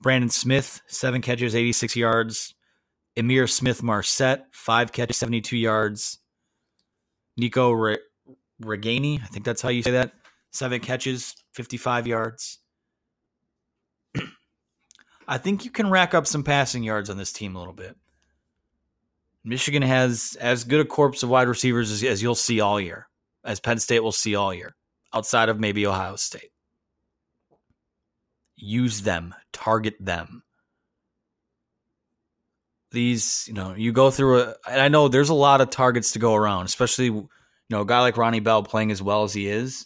Brandon 0.00 0.30
Smith, 0.30 0.80
seven 0.86 1.22
catches, 1.22 1.54
86 1.54 1.96
yards. 1.96 2.54
Ihmir 3.16 3.50
Smith 3.50 3.82
Marsette, 3.82 4.46
five 4.52 4.92
catches, 4.92 5.16
72 5.16 5.56
yards. 5.56 6.18
Nico 7.36 7.70
Re- 7.72 7.98
Ragaini, 8.62 9.22
I 9.22 9.26
think 9.26 9.44
that's 9.44 9.62
how 9.62 9.68
you 9.68 9.82
say 9.82 9.92
that. 9.92 10.12
Seven 10.52 10.80
catches, 10.80 11.34
55 11.54 12.06
yards. 12.06 12.58
I 15.28 15.38
think 15.38 15.64
you 15.64 15.70
can 15.70 15.90
rack 15.90 16.14
up 16.14 16.26
some 16.26 16.44
passing 16.44 16.82
yards 16.82 17.10
on 17.10 17.16
this 17.16 17.32
team 17.32 17.56
a 17.56 17.58
little 17.58 17.74
bit. 17.74 17.96
Michigan 19.44 19.82
has 19.82 20.36
as 20.40 20.64
good 20.64 20.80
a 20.80 20.84
corpse 20.84 21.22
of 21.22 21.28
wide 21.28 21.48
receivers 21.48 21.90
as, 21.90 22.02
as 22.02 22.22
you'll 22.22 22.34
see 22.34 22.60
all 22.60 22.80
year, 22.80 23.06
as 23.44 23.60
Penn 23.60 23.78
State 23.78 24.00
will 24.00 24.12
see 24.12 24.34
all 24.34 24.52
year, 24.52 24.74
outside 25.14 25.48
of 25.48 25.60
maybe 25.60 25.86
Ohio 25.86 26.16
State. 26.16 26.50
Use 28.56 29.02
them, 29.02 29.34
target 29.52 29.94
them. 30.00 30.42
These, 32.96 33.44
you 33.46 33.52
know, 33.52 33.74
you 33.74 33.92
go 33.92 34.10
through 34.10 34.40
a, 34.40 34.54
and 34.66 34.80
I 34.80 34.88
know 34.88 35.08
there's 35.08 35.28
a 35.28 35.34
lot 35.34 35.60
of 35.60 35.68
targets 35.68 36.12
to 36.12 36.18
go 36.18 36.34
around, 36.34 36.64
especially 36.64 37.08
you 37.08 37.28
know, 37.68 37.82
a 37.82 37.86
guy 37.86 38.00
like 38.00 38.16
Ronnie 38.16 38.40
Bell 38.40 38.62
playing 38.62 38.90
as 38.90 39.02
well 39.02 39.22
as 39.22 39.34
he 39.34 39.48
is. 39.48 39.84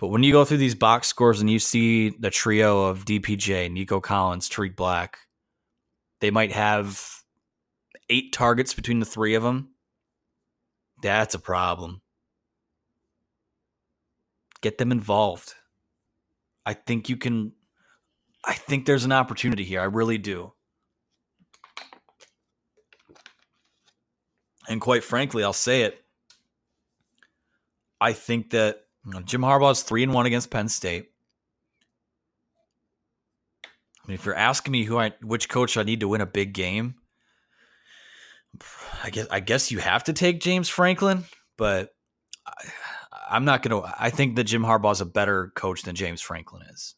But 0.00 0.08
when 0.08 0.24
you 0.24 0.32
go 0.32 0.44
through 0.44 0.56
these 0.56 0.74
box 0.74 1.06
scores 1.06 1.40
and 1.40 1.48
you 1.48 1.60
see 1.60 2.08
the 2.08 2.30
trio 2.30 2.86
of 2.86 3.04
DPJ, 3.04 3.70
Nico 3.70 4.00
Collins, 4.00 4.48
Tarik 4.48 4.74
Black, 4.74 5.18
they 6.20 6.32
might 6.32 6.50
have 6.50 7.08
eight 8.10 8.32
targets 8.32 8.74
between 8.74 8.98
the 8.98 9.06
three 9.06 9.36
of 9.36 9.44
them. 9.44 9.68
That's 11.02 11.36
a 11.36 11.38
problem. 11.38 12.02
Get 14.60 14.78
them 14.78 14.90
involved. 14.90 15.54
I 16.66 16.74
think 16.74 17.08
you 17.08 17.16
can. 17.16 17.52
I 18.44 18.54
think 18.54 18.86
there's 18.86 19.04
an 19.04 19.12
opportunity 19.12 19.62
here. 19.62 19.80
I 19.80 19.84
really 19.84 20.18
do. 20.18 20.52
And 24.68 24.80
quite 24.80 25.04
frankly, 25.04 25.44
I'll 25.44 25.52
say 25.52 25.82
it. 25.82 26.02
I 28.00 28.12
think 28.12 28.50
that 28.50 28.84
you 29.04 29.12
know, 29.12 29.20
Jim 29.20 29.44
is 29.44 29.82
three 29.82 30.02
and 30.02 30.12
one 30.12 30.26
against 30.26 30.50
Penn 30.50 30.68
State. 30.68 31.10
I 33.64 34.08
mean, 34.08 34.14
if 34.14 34.24
you're 34.24 34.34
asking 34.34 34.72
me 34.72 34.84
who 34.84 34.98
I 34.98 35.12
which 35.22 35.48
coach 35.48 35.76
I 35.76 35.82
need 35.82 36.00
to 36.00 36.08
win 36.08 36.20
a 36.20 36.26
big 36.26 36.52
game, 36.52 36.96
I 39.02 39.10
guess 39.10 39.26
I 39.30 39.40
guess 39.40 39.70
you 39.70 39.78
have 39.78 40.04
to 40.04 40.12
take 40.12 40.40
James 40.40 40.68
Franklin, 40.68 41.24
but 41.56 41.94
I, 42.46 43.36
am 43.36 43.44
not 43.44 43.62
to. 43.82 43.90
I 43.98 44.10
think 44.10 44.36
that 44.36 44.44
Jim 44.44 44.62
Harbaugh 44.62 44.92
is 44.92 45.00
a 45.00 45.06
better 45.06 45.52
coach 45.54 45.82
than 45.82 45.94
James 45.94 46.20
Franklin 46.20 46.62
is. 46.70 46.94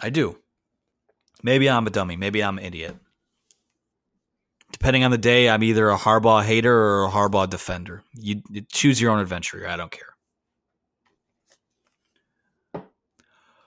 I 0.00 0.10
do. 0.10 0.38
Maybe 1.42 1.68
I'm 1.68 1.86
a 1.86 1.90
dummy. 1.90 2.16
Maybe 2.16 2.42
I'm 2.42 2.58
an 2.58 2.64
idiot. 2.64 2.96
Depending 4.72 5.04
on 5.04 5.10
the 5.10 5.18
day, 5.18 5.48
I'm 5.48 5.62
either 5.62 5.90
a 5.90 5.96
Harbaugh 5.96 6.42
hater 6.42 6.74
or 6.74 7.04
a 7.04 7.10
Harbaugh 7.10 7.48
defender. 7.48 8.02
You, 8.14 8.42
you 8.50 8.62
choose 8.72 9.00
your 9.00 9.12
own 9.12 9.20
adventure. 9.20 9.68
I 9.68 9.76
don't 9.76 9.92
care. 9.92 10.12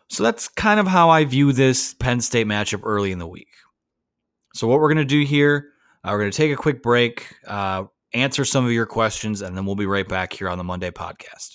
So 0.09 0.23
that's 0.23 0.47
kind 0.47 0.79
of 0.79 0.87
how 0.87 1.09
I 1.09 1.25
view 1.25 1.51
this 1.51 1.93
Penn 1.93 2.21
State 2.21 2.47
matchup 2.47 2.81
early 2.83 3.11
in 3.11 3.19
the 3.19 3.27
week. 3.27 3.49
So 4.53 4.67
what 4.67 4.79
we're 4.79 4.93
going 4.93 4.97
to 4.97 5.05
do 5.05 5.23
here, 5.23 5.69
uh, 6.03 6.09
we're 6.11 6.19
going 6.19 6.31
to 6.31 6.37
take 6.37 6.51
a 6.51 6.55
quick 6.55 6.81
break, 6.81 7.33
uh, 7.47 7.85
answer 8.13 8.45
some 8.45 8.65
of 8.65 8.71
your 8.71 8.85
questions, 8.85 9.41
and 9.41 9.57
then 9.57 9.65
we'll 9.65 9.75
be 9.75 9.85
right 9.85 10.07
back 10.07 10.33
here 10.33 10.47
on 10.47 10.57
the 10.57 10.63
Monday 10.63 10.91
podcast. 10.91 11.54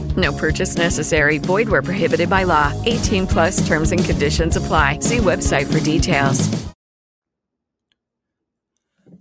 No 0.17 0.33
purchase 0.33 0.75
necessary. 0.75 1.37
Void 1.37 1.69
where 1.69 1.81
prohibited 1.81 2.29
by 2.29 2.43
law. 2.43 2.73
18 2.85 3.27
plus 3.27 3.65
terms 3.67 3.91
and 3.91 4.03
conditions 4.03 4.57
apply. 4.57 4.99
See 4.99 5.17
website 5.17 5.71
for 5.71 5.79
details. 5.79 6.71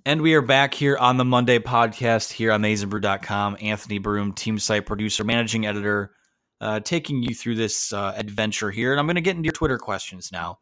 And 0.07 0.23
we 0.23 0.35
are 0.35 0.43
back 0.43 0.73
here 0.73 0.97
on 0.97 1.19
the 1.19 1.25
Monday 1.27 1.59
podcast 1.59 2.33
here 2.33 2.53
on 2.53 2.63
MaizenBrew.com. 2.63 3.59
Anthony 3.61 3.99
Broome, 3.99 4.33
team 4.33 4.59
site 4.59 4.87
producer, 4.87 5.25
managing 5.25 5.67
editor, 5.67 6.13
uh, 6.61 6.81
taking 6.81 7.23
you 7.23 7.35
through 7.35 7.57
this 7.57 7.93
uh, 7.93 8.15
adventure 8.17 8.71
here. 8.71 8.93
And 8.93 8.99
I'm 8.99 9.07
going 9.07 9.17
to 9.17 9.21
get 9.21 9.37
into 9.37 9.47
your 9.47 9.53
Twitter 9.53 9.79
questions 9.79 10.33
now. 10.33 10.59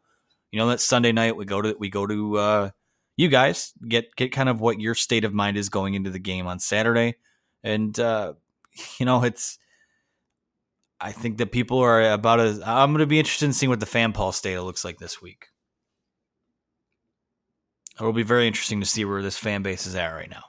You 0.51 0.59
know 0.59 0.67
that 0.69 0.81
Sunday 0.81 1.11
night 1.11 1.37
we 1.37 1.45
go 1.45 1.61
to 1.61 1.75
we 1.79 1.89
go 1.89 2.07
to 2.07 2.37
uh, 2.37 2.69
you 3.17 3.27
guys 3.27 3.71
get 3.87 4.15
get 4.15 4.31
kind 4.31 4.49
of 4.49 4.59
what 4.59 4.79
your 4.79 4.95
state 4.95 5.23
of 5.23 5.33
mind 5.33 5.57
is 5.57 5.69
going 5.69 5.93
into 5.93 6.09
the 6.09 6.19
game 6.19 6.47
on 6.47 6.59
Saturday, 6.59 7.15
and 7.63 7.97
uh, 7.99 8.33
you 8.99 9.05
know 9.05 9.23
it's 9.23 9.59
I 11.01 11.11
think 11.11 11.37
that 11.37 11.51
people 11.51 11.79
are 11.79 12.11
about 12.11 12.39
as 12.39 12.61
I'm 12.61 12.91
going 12.91 12.99
to 12.99 13.07
be 13.07 13.19
interested 13.19 13.45
in 13.45 13.53
seeing 13.53 13.69
what 13.69 13.79
the 13.79 13.85
fan 13.85 14.11
pulse 14.11 14.41
data 14.41 14.61
looks 14.61 14.83
like 14.83 14.97
this 14.97 15.21
week. 15.21 15.47
It'll 17.99 18.13
be 18.13 18.23
very 18.23 18.47
interesting 18.47 18.79
to 18.79 18.85
see 18.85 19.05
where 19.05 19.21
this 19.21 19.37
fan 19.37 19.61
base 19.61 19.85
is 19.85 19.95
at 19.95 20.07
right 20.07 20.29
now. 20.29 20.43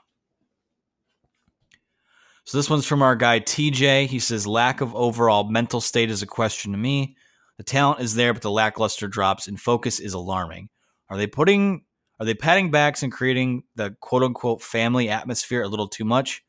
So 2.43 2.57
this 2.57 2.69
one's 2.69 2.85
from 2.85 3.01
our 3.01 3.15
guy 3.15 3.39
TJ. 3.39 4.07
He 4.07 4.19
says 4.19 4.47
lack 4.47 4.81
of 4.81 4.95
overall 4.95 5.43
mental 5.43 5.79
state 5.79 6.09
is 6.09 6.21
a 6.21 6.27
question 6.27 6.71
to 6.71 6.77
me. 6.77 7.15
The 7.57 7.63
talent 7.63 8.01
is 8.01 8.15
there, 8.15 8.33
but 8.33 8.41
the 8.41 8.51
lackluster 8.51 9.07
drops 9.07 9.47
in 9.47 9.57
focus 9.57 9.99
is 9.99 10.13
alarming. 10.13 10.69
Are 11.09 11.17
they 11.17 11.27
putting 11.27 11.83
are 12.19 12.25
they 12.25 12.33
patting 12.33 12.71
backs 12.71 13.03
and 13.03 13.11
creating 13.11 13.63
the 13.75 13.95
quote 13.99 14.23
unquote 14.23 14.61
family 14.61 15.09
atmosphere 15.09 15.63
a 15.63 15.67
little 15.67 15.87
too 15.87 16.05
much? 16.05 16.43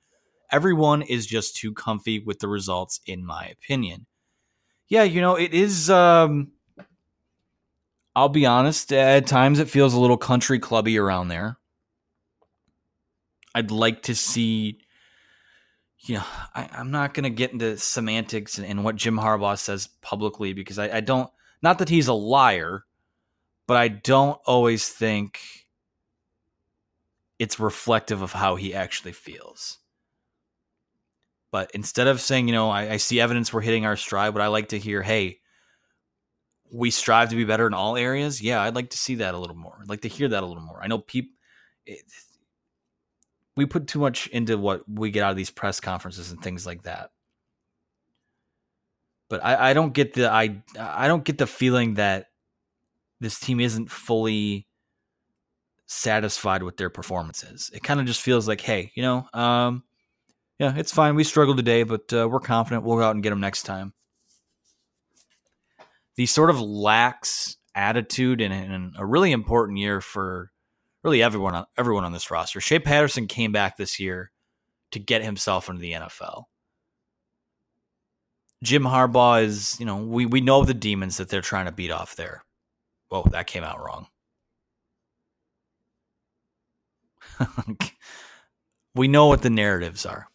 Everyone 0.53 1.03
is 1.03 1.27
just 1.27 1.57
too 1.57 1.73
comfy 1.73 2.21
with 2.21 2.39
the 2.39 2.49
results, 2.49 3.01
in 3.07 3.25
my 3.25 3.47
opinion. 3.47 4.07
Yeah, 4.89 5.03
you 5.03 5.21
know, 5.21 5.37
it 5.37 5.55
is. 5.55 5.91
Um, 5.91 6.53
I'll 8.15 8.29
be 8.29 8.45
honest, 8.45 8.93
at 8.93 9.27
times 9.27 9.59
it 9.59 9.71
feels 9.71 9.95
a 9.95 9.99
little 9.99 10.19
country 10.19 10.59
clubby 10.59 10.99
around 10.99 11.29
there. 11.29 11.57
I'd 13.55 13.71
like 13.71 14.03
to 14.03 14.15
see. 14.15 14.79
You 16.05 16.17
know, 16.17 16.25
I, 16.55 16.69
am 16.73 16.91
not 16.91 17.15
going 17.15 17.25
to 17.25 17.31
get 17.31 17.53
into 17.53 17.79
semantics 17.79 18.59
and, 18.59 18.67
and, 18.67 18.83
what 18.83 18.97
Jim 18.97 19.17
Harbaugh 19.17 19.57
says 19.57 19.89
publicly 20.03 20.53
because 20.53 20.79
I, 20.79 20.97
I 20.97 21.01
don't. 21.01 21.31
Not 21.63 21.79
that 21.79 21.89
he's 21.89 22.09
a 22.09 22.13
liar, 22.13 22.85
but 23.69 23.77
I 23.77 23.87
don't 23.87 24.39
always 24.45 24.89
think 24.89 25.41
it's 27.39 27.61
reflective 27.61 28.21
of 28.21 28.33
how 28.33 28.57
he 28.57 28.75
actually 28.75 29.13
feels. 29.13 29.79
But 31.53 31.71
instead 31.75 32.09
of 32.09 32.21
saying, 32.21 32.49
you 32.49 32.55
know, 32.55 32.71
I, 32.71 32.93
I 32.93 32.97
see 32.97 33.21
evidence 33.21 33.53
we're 33.53 33.61
hitting 33.61 33.87
our 33.87 33.97
stride, 33.97 34.33
but 34.33 34.43
I 34.43 34.49
like 34.49 34.71
to 34.71 34.79
hear, 34.79 35.03
hey, 35.03 35.39
we 36.73 36.91
strive 36.91 37.29
to 37.29 37.37
be 37.37 37.45
better 37.45 37.67
in 37.67 37.75
all 37.75 37.97
areas. 37.97 38.41
Yeah, 38.41 38.63
I'd 38.63 38.75
like 38.75 38.91
to 38.91 38.99
see 38.99 39.17
that 39.17 39.35
a 39.35 39.39
little 39.39 39.55
more. 39.55 39.79
I'd 39.81 39.91
like 39.91 40.01
to 40.01 40.09
hear 40.09 40.29
that 40.29 40.43
a 40.43 40.47
little 40.47 40.63
more. 40.63 40.83
I 40.83 40.89
know 40.89 40.99
people, 40.99 41.33
we 43.55 43.67
put 43.67 43.87
too 43.87 43.99
much 43.99 44.29
into 44.29 44.57
what 44.57 44.89
we 44.89 45.11
get 45.11 45.23
out 45.23 45.31
of 45.31 45.37
these 45.37 45.51
press 45.51 45.79
conferences 45.79 46.31
and 46.31 46.43
things 46.43 46.65
like 46.65 46.85
that. 46.85 47.11
But 49.29 49.45
I, 49.45 49.71
I 49.71 49.73
don't 49.75 49.93
get 49.93 50.15
the 50.15 50.31
I 50.31 50.63
I 50.79 51.09
don't 51.09 51.25
get 51.25 51.39
the 51.39 51.47
feeling 51.47 51.95
that 51.95 52.27
this 53.21 53.39
team 53.39 53.61
isn't 53.61 53.91
fully 53.91 54.67
satisfied 55.87 56.63
with 56.63 56.77
their 56.77 56.91
performances. 56.91 57.71
It 57.75 57.83
kind 57.83 58.01
of 58.01 58.07
just 58.07 58.21
feels 58.21 58.49
like, 58.49 58.61
hey, 58.61 58.93
you 58.95 59.03
know, 59.03 59.29
um, 59.33 59.85
yeah, 60.63 60.75
it's 60.77 60.93
fine. 60.93 61.17
We 61.17 61.25
struggled 61.25 61.57
today, 61.57 61.83
but 61.83 62.13
uh, 62.13 62.29
we're 62.31 62.39
confident 62.39 62.85
we'll 62.85 62.99
go 62.99 63.03
out 63.03 63.17
and 63.17 63.23
get 63.23 63.31
them 63.31 63.41
next 63.41 63.65
time. 63.65 63.93
The 66.15 66.27
sort 66.27 66.51
of 66.51 66.61
lax 66.61 67.57
attitude 67.75 68.41
in, 68.41 68.93
a 68.97 69.05
really 69.05 69.33
important 69.33 69.79
year 69.79 70.01
for 70.01 70.53
really 71.03 71.21
everyone 71.21 71.57
on 71.57 71.65
everyone 71.77 72.05
on 72.05 72.13
this 72.13 72.31
roster. 72.31 72.61
Shea 72.61 72.79
Patterson 72.79 73.27
came 73.27 73.51
back 73.51 73.77
this 73.77 73.99
year 73.99 74.31
to 74.93 75.01
get 75.01 75.25
himself 75.25 75.69
into 75.69 75.81
the 75.81 75.95
NFL. 75.95 76.45
Jim 78.63 78.85
Harbaugh 78.85 79.43
is, 79.43 79.81
you 79.81 79.87
know, 79.87 79.97
we, 79.97 80.27
we 80.27 80.41
know 80.41 80.65
the 80.65 80.75
demons 80.75 81.17
that 81.17 81.29
they're 81.29 81.41
trying 81.41 81.67
to 81.67 81.73
beat 81.73 81.91
off 81.91 82.15
there. 82.15 82.45
Whoa, 83.09 83.27
that 83.33 83.49
came 83.49 83.65
out 83.65 83.81
wrong. 83.81 84.07
we 88.95 89.09
know 89.09 89.27
what 89.27 89.43
the 89.43 89.51
narratives 89.51 90.07
are. 90.07 90.29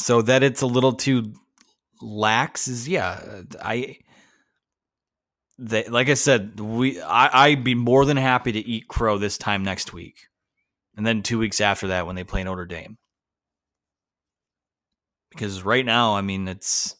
So 0.00 0.22
that 0.22 0.42
it's 0.42 0.62
a 0.62 0.66
little 0.66 0.94
too 0.94 1.34
lax 2.00 2.68
is 2.68 2.88
yeah. 2.88 3.42
I 3.62 3.98
they, 5.58 5.84
like 5.88 6.08
I 6.08 6.14
said, 6.14 6.58
we 6.58 7.00
I, 7.02 7.48
I'd 7.48 7.64
be 7.64 7.74
more 7.74 8.06
than 8.06 8.16
happy 8.16 8.52
to 8.52 8.58
eat 8.58 8.88
crow 8.88 9.18
this 9.18 9.36
time 9.36 9.62
next 9.62 9.92
week, 9.92 10.16
and 10.96 11.06
then 11.06 11.22
two 11.22 11.38
weeks 11.38 11.60
after 11.60 11.88
that 11.88 12.06
when 12.06 12.16
they 12.16 12.24
play 12.24 12.42
Notre 12.42 12.64
Dame. 12.64 12.96
Because 15.30 15.62
right 15.62 15.84
now, 15.84 16.16
I 16.16 16.22
mean, 16.22 16.48
it's. 16.48 16.96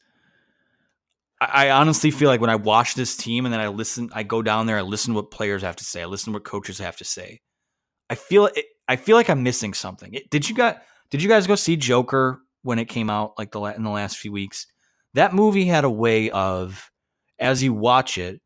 I, 1.43 1.71
honestly 1.71 2.11
feel 2.11 2.29
like 2.29 2.43
when 2.43 2.51
I 2.51 2.57
watch 2.57 2.95
this 2.95 3.17
team 3.17 3.47
and 3.47 3.53
then 3.53 3.63
I 3.63 3.69
listen, 3.69 4.11
I 4.13 4.25
go 4.25 4.43
down 4.43 4.67
there, 4.67 4.77
I 4.77 4.83
listen 4.83 5.15
to 5.15 5.21
what 5.21 5.31
players 5.31 5.63
have 5.63 5.77
to 5.77 5.85
say, 5.85 6.03
I 6.03 6.05
listen 6.05 6.35
to 6.35 6.37
what 6.37 6.45
coaches 6.45 6.79
have 6.81 6.99
to 6.99 7.05
say. 7.05 7.41
I 8.11 8.15
feel 8.15 8.51
I 8.87 8.97
feel 8.97 9.17
like 9.17 9.31
I'm 9.31 9.43
missing 9.43 9.73
something. 9.73 10.15
Did 10.29 10.51
you 10.51 10.55
guys 10.55 10.77
Did 11.11 11.23
you 11.23 11.31
guys 11.31 11.47
go 11.47 11.55
see 11.55 11.77
Joker 11.77 12.43
when 12.63 12.79
it 12.79 12.87
came 12.87 13.11
out, 13.11 13.35
like 13.39 13.53
the 13.53 13.61
in 13.63 13.83
the 13.83 13.91
last 13.91 14.19
few 14.19 14.33
weeks. 14.33 14.67
That 15.15 15.35
movie 15.35 15.65
had 15.65 15.85
a 15.85 15.91
way 15.91 16.31
of, 16.31 16.91
as 17.39 17.63
you 17.63 17.73
watch 17.73 18.19
it, 18.19 18.41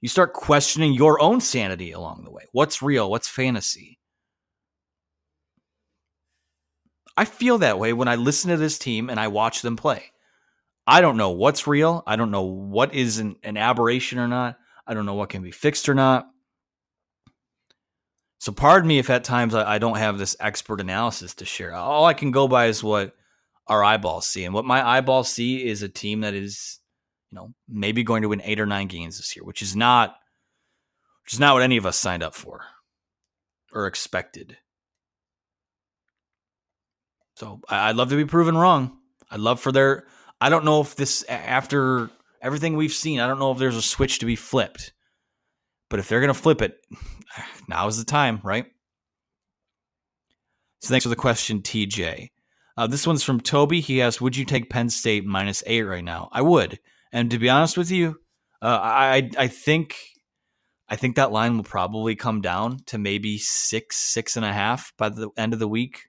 you 0.00 0.08
start 0.08 0.32
questioning 0.32 0.92
your 0.92 1.20
own 1.22 1.40
sanity 1.40 1.92
along 1.92 2.24
the 2.24 2.30
way. 2.30 2.44
What's 2.52 2.82
real? 2.82 3.10
What's 3.10 3.28
fantasy? 3.28 3.98
I 7.16 7.24
feel 7.24 7.58
that 7.58 7.78
way 7.78 7.92
when 7.92 8.08
I 8.08 8.16
listen 8.16 8.50
to 8.50 8.56
this 8.56 8.78
team 8.78 9.08
and 9.08 9.20
I 9.20 9.28
watch 9.28 9.62
them 9.62 9.76
play. 9.76 10.10
I 10.86 11.00
don't 11.00 11.16
know 11.16 11.30
what's 11.30 11.66
real. 11.66 12.02
I 12.06 12.16
don't 12.16 12.30
know 12.30 12.42
what 12.42 12.92
is 12.92 13.18
an, 13.18 13.36
an 13.42 13.56
aberration 13.56 14.18
or 14.18 14.28
not. 14.28 14.58
I 14.86 14.94
don't 14.94 15.06
know 15.06 15.14
what 15.14 15.30
can 15.30 15.42
be 15.42 15.50
fixed 15.50 15.88
or 15.88 15.94
not. 15.94 16.28
So, 18.38 18.52
pardon 18.52 18.86
me 18.88 18.98
if 18.98 19.08
at 19.08 19.24
times 19.24 19.54
I, 19.54 19.76
I 19.76 19.78
don't 19.78 19.96
have 19.96 20.18
this 20.18 20.36
expert 20.38 20.80
analysis 20.80 21.34
to 21.36 21.46
share. 21.46 21.72
All 21.72 22.04
I 22.04 22.12
can 22.12 22.30
go 22.30 22.46
by 22.46 22.66
is 22.66 22.84
what 22.84 23.14
our 23.66 23.82
eyeballs 23.82 24.26
see. 24.26 24.44
And 24.44 24.54
what 24.54 24.64
my 24.64 24.86
eyeballs 24.86 25.28
see 25.28 25.64
is 25.66 25.82
a 25.82 25.88
team 25.88 26.20
that 26.20 26.34
is, 26.34 26.80
you 27.30 27.36
know, 27.36 27.54
maybe 27.68 28.02
going 28.02 28.22
to 28.22 28.28
win 28.28 28.42
eight 28.44 28.60
or 28.60 28.66
nine 28.66 28.88
games 28.88 29.16
this 29.16 29.34
year, 29.34 29.44
which 29.44 29.62
is 29.62 29.74
not 29.74 30.16
which 31.24 31.32
is 31.32 31.40
not 31.40 31.54
what 31.54 31.62
any 31.62 31.78
of 31.78 31.86
us 31.86 31.98
signed 31.98 32.22
up 32.22 32.34
for 32.34 32.62
or 33.72 33.86
expected. 33.86 34.58
So 37.36 37.60
I'd 37.68 37.96
love 37.96 38.10
to 38.10 38.16
be 38.16 38.26
proven 38.26 38.56
wrong. 38.56 38.98
I'd 39.30 39.40
love 39.40 39.58
for 39.60 39.72
their. 39.72 40.06
I 40.40 40.50
don't 40.50 40.64
know 40.64 40.82
if 40.82 40.94
this 40.94 41.24
after 41.24 42.10
everything 42.42 42.76
we've 42.76 42.92
seen. 42.92 43.20
I 43.20 43.26
don't 43.26 43.38
know 43.38 43.52
if 43.52 43.58
there's 43.58 43.76
a 43.76 43.82
switch 43.82 44.18
to 44.20 44.26
be 44.26 44.36
flipped. 44.36 44.92
But 45.90 46.00
if 46.00 46.08
they're 46.08 46.26
to 46.26 46.34
flip 46.34 46.62
it, 46.62 46.78
now 47.68 47.86
is 47.86 47.98
the 47.98 48.04
time, 48.04 48.40
right? 48.42 48.66
So 50.80 50.88
thanks 50.88 51.04
for 51.04 51.08
the 51.08 51.16
question, 51.16 51.62
TJ. 51.62 52.30
Uh, 52.76 52.86
this 52.86 53.06
one's 53.06 53.22
from 53.22 53.40
Toby. 53.40 53.80
He 53.80 54.02
asked, 54.02 54.20
"Would 54.20 54.36
you 54.36 54.44
take 54.44 54.70
Penn 54.70 54.90
State 54.90 55.24
minus 55.24 55.62
eight 55.66 55.82
right 55.82 56.04
now?" 56.04 56.28
I 56.32 56.42
would, 56.42 56.80
and 57.12 57.30
to 57.30 57.38
be 57.38 57.48
honest 57.48 57.76
with 57.76 57.90
you, 57.90 58.16
uh, 58.60 58.80
I 58.82 59.30
I 59.38 59.46
think 59.46 59.96
I 60.88 60.96
think 60.96 61.16
that 61.16 61.32
line 61.32 61.56
will 61.56 61.64
probably 61.64 62.16
come 62.16 62.40
down 62.40 62.78
to 62.86 62.98
maybe 62.98 63.38
six 63.38 63.96
six 63.96 64.36
and 64.36 64.44
a 64.44 64.52
half 64.52 64.92
by 64.98 65.08
the 65.08 65.30
end 65.36 65.52
of 65.52 65.58
the 65.60 65.68
week. 65.68 66.08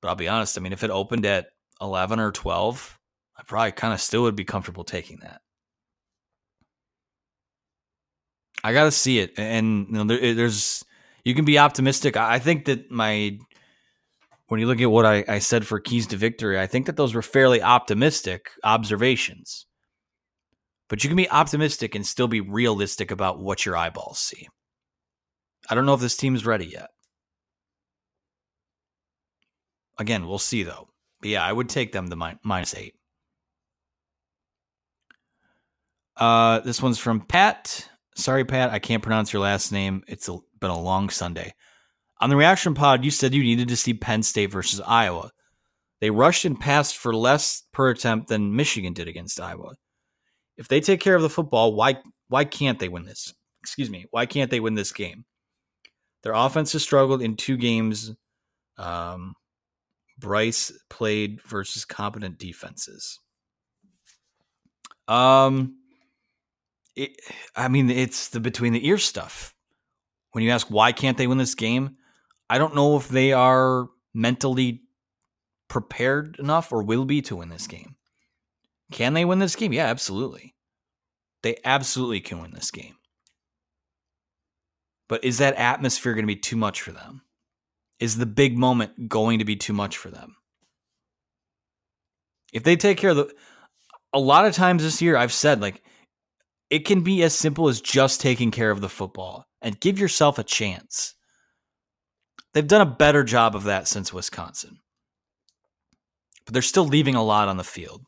But 0.00 0.08
I'll 0.08 0.16
be 0.16 0.28
honest. 0.28 0.56
I 0.56 0.60
mean, 0.60 0.72
if 0.72 0.82
it 0.82 0.90
opened 0.90 1.26
at 1.26 1.48
eleven 1.80 2.20
or 2.20 2.32
twelve, 2.32 2.98
I 3.36 3.42
probably 3.42 3.72
kind 3.72 3.92
of 3.92 4.00
still 4.00 4.22
would 4.22 4.36
be 4.36 4.44
comfortable 4.44 4.84
taking 4.84 5.18
that. 5.18 5.40
I 8.62 8.72
got 8.72 8.84
to 8.84 8.90
see 8.90 9.18
it, 9.18 9.38
and 9.38 9.86
you 9.88 9.94
know, 9.94 10.04
there, 10.04 10.34
there's 10.34 10.84
you 11.22 11.34
can 11.34 11.44
be 11.44 11.58
optimistic. 11.58 12.16
I 12.16 12.38
think 12.38 12.64
that 12.64 12.90
my 12.90 13.38
when 14.54 14.60
you 14.60 14.68
look 14.68 14.80
at 14.80 14.88
what 14.88 15.04
I, 15.04 15.24
I 15.26 15.40
said 15.40 15.66
for 15.66 15.80
keys 15.80 16.06
to 16.06 16.16
victory, 16.16 16.60
I 16.60 16.68
think 16.68 16.86
that 16.86 16.94
those 16.94 17.12
were 17.12 17.22
fairly 17.22 17.60
optimistic 17.60 18.50
observations. 18.62 19.66
But 20.88 21.02
you 21.02 21.10
can 21.10 21.16
be 21.16 21.28
optimistic 21.28 21.96
and 21.96 22.06
still 22.06 22.28
be 22.28 22.40
realistic 22.40 23.10
about 23.10 23.40
what 23.40 23.66
your 23.66 23.76
eyeballs 23.76 24.20
see. 24.20 24.46
I 25.68 25.74
don't 25.74 25.86
know 25.86 25.94
if 25.94 26.00
this 26.00 26.16
team's 26.16 26.46
ready 26.46 26.66
yet. 26.66 26.90
Again, 29.98 30.28
we'll 30.28 30.38
see 30.38 30.62
though. 30.62 30.86
But 31.20 31.30
yeah, 31.30 31.44
I 31.44 31.52
would 31.52 31.68
take 31.68 31.90
them 31.90 32.08
to 32.08 32.14
mi- 32.14 32.38
minus 32.44 32.76
eight. 32.76 32.94
Uh, 36.16 36.60
this 36.60 36.80
one's 36.80 37.00
from 37.00 37.22
Pat. 37.22 37.88
Sorry, 38.14 38.44
Pat, 38.44 38.70
I 38.70 38.78
can't 38.78 39.02
pronounce 39.02 39.32
your 39.32 39.42
last 39.42 39.72
name. 39.72 40.04
It's 40.06 40.28
a, 40.28 40.38
been 40.60 40.70
a 40.70 40.80
long 40.80 41.10
Sunday. 41.10 41.54
On 42.20 42.30
the 42.30 42.36
reaction 42.36 42.74
pod, 42.74 43.04
you 43.04 43.10
said 43.10 43.34
you 43.34 43.42
needed 43.42 43.68
to 43.68 43.76
see 43.76 43.94
Penn 43.94 44.22
State 44.22 44.50
versus 44.50 44.80
Iowa. 44.80 45.30
They 46.00 46.10
rushed 46.10 46.44
and 46.44 46.58
passed 46.58 46.96
for 46.96 47.14
less 47.14 47.62
per 47.72 47.90
attempt 47.90 48.28
than 48.28 48.54
Michigan 48.54 48.92
did 48.92 49.08
against 49.08 49.40
Iowa. 49.40 49.74
If 50.56 50.68
they 50.68 50.80
take 50.80 51.00
care 51.00 51.16
of 51.16 51.22
the 51.22 51.30
football, 51.30 51.74
why 51.74 51.96
why 52.28 52.44
can't 52.44 52.78
they 52.78 52.88
win 52.88 53.04
this? 53.04 53.34
Excuse 53.62 53.90
me, 53.90 54.06
why 54.10 54.26
can't 54.26 54.50
they 54.50 54.60
win 54.60 54.74
this 54.74 54.92
game? 54.92 55.24
Their 56.22 56.32
offense 56.34 56.72
has 56.72 56.82
struggled 56.82 57.22
in 57.22 57.36
two 57.36 57.56
games. 57.56 58.12
Um, 58.78 59.34
Bryce 60.18 60.72
played 60.90 61.40
versus 61.42 61.84
competent 61.84 62.38
defenses. 62.38 63.20
Um, 65.08 65.76
it, 66.96 67.20
I 67.56 67.68
mean, 67.68 67.90
it's 67.90 68.28
the 68.28 68.40
between 68.40 68.72
the 68.72 68.86
ear 68.86 68.98
stuff. 68.98 69.54
When 70.32 70.44
you 70.44 70.50
ask 70.50 70.66
why 70.68 70.92
can't 70.92 71.16
they 71.16 71.26
win 71.26 71.38
this 71.38 71.54
game, 71.54 71.96
I 72.48 72.58
don't 72.58 72.74
know 72.74 72.96
if 72.96 73.08
they 73.08 73.32
are 73.32 73.88
mentally 74.12 74.82
prepared 75.68 76.36
enough 76.38 76.72
or 76.72 76.82
will 76.82 77.04
be 77.04 77.22
to 77.22 77.36
win 77.36 77.48
this 77.48 77.66
game. 77.66 77.96
Can 78.92 79.14
they 79.14 79.24
win 79.24 79.38
this 79.38 79.56
game? 79.56 79.72
Yeah, 79.72 79.86
absolutely. 79.86 80.54
They 81.42 81.56
absolutely 81.64 82.20
can 82.20 82.40
win 82.40 82.52
this 82.52 82.70
game. 82.70 82.96
But 85.08 85.24
is 85.24 85.38
that 85.38 85.56
atmosphere 85.56 86.14
going 86.14 86.24
to 86.24 86.34
be 86.34 86.36
too 86.36 86.56
much 86.56 86.80
for 86.80 86.92
them? 86.92 87.22
Is 88.00 88.16
the 88.16 88.26
big 88.26 88.56
moment 88.56 89.08
going 89.08 89.38
to 89.38 89.44
be 89.44 89.56
too 89.56 89.72
much 89.72 89.96
for 89.96 90.10
them? 90.10 90.36
If 92.52 92.62
they 92.62 92.76
take 92.76 92.98
care 92.98 93.10
of 93.10 93.16
the 93.16 93.34
a 94.12 94.20
lot 94.20 94.46
of 94.46 94.54
times 94.54 94.82
this 94.82 95.02
year 95.02 95.16
I've 95.16 95.32
said 95.32 95.60
like 95.60 95.82
it 96.70 96.80
can 96.80 97.02
be 97.02 97.22
as 97.22 97.34
simple 97.34 97.68
as 97.68 97.80
just 97.80 98.20
taking 98.20 98.50
care 98.50 98.70
of 98.70 98.80
the 98.80 98.88
football 98.88 99.46
and 99.60 99.80
give 99.80 99.98
yourself 99.98 100.38
a 100.38 100.44
chance. 100.44 101.14
They've 102.54 102.66
done 102.66 102.80
a 102.80 102.86
better 102.86 103.24
job 103.24 103.56
of 103.56 103.64
that 103.64 103.88
since 103.88 104.12
Wisconsin. 104.12 104.78
But 106.44 106.54
they're 106.54 106.62
still 106.62 106.86
leaving 106.86 107.16
a 107.16 107.22
lot 107.22 107.48
on 107.48 107.56
the 107.56 107.64
field. 107.64 108.02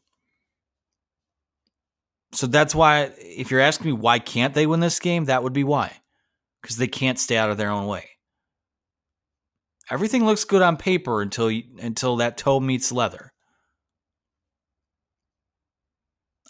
So 2.33 2.47
that's 2.47 2.75
why, 2.75 3.13
if 3.19 3.51
you're 3.51 3.61
asking 3.61 3.87
me 3.87 3.93
why 3.93 4.19
can't 4.21 4.55
they 4.55 4.67
win 4.67 4.81
this 4.81 5.01
game, 5.01 5.25
that 5.25 5.43
would 5.43 5.53
be 5.53 5.65
why. 5.65 5.97
Because 6.63 6.77
they 6.77 6.87
can't 6.87 7.19
stay 7.19 7.37
out 7.37 7.51
of 7.51 7.57
their 7.57 7.71
own 7.71 7.87
way. 7.87 8.11
Everything 9.91 10.25
looks 10.25 10.45
good 10.45 10.63
on 10.63 10.77
paper 10.77 11.23
until 11.23 11.51
until 11.81 12.17
that 12.17 12.37
toe 12.37 12.61
meets 12.61 12.91
leather. 12.91 13.33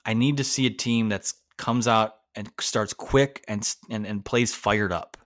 I 0.04 0.14
need 0.14 0.38
to 0.38 0.44
see 0.44 0.66
a 0.66 0.70
team 0.70 1.10
that 1.10 1.30
comes 1.58 1.86
out 1.86 2.14
and 2.34 2.50
starts 2.60 2.94
quick 2.94 3.44
and, 3.46 3.68
and 3.90 4.06
and 4.06 4.24
plays 4.24 4.54
fired 4.54 4.92
up. 4.92 5.18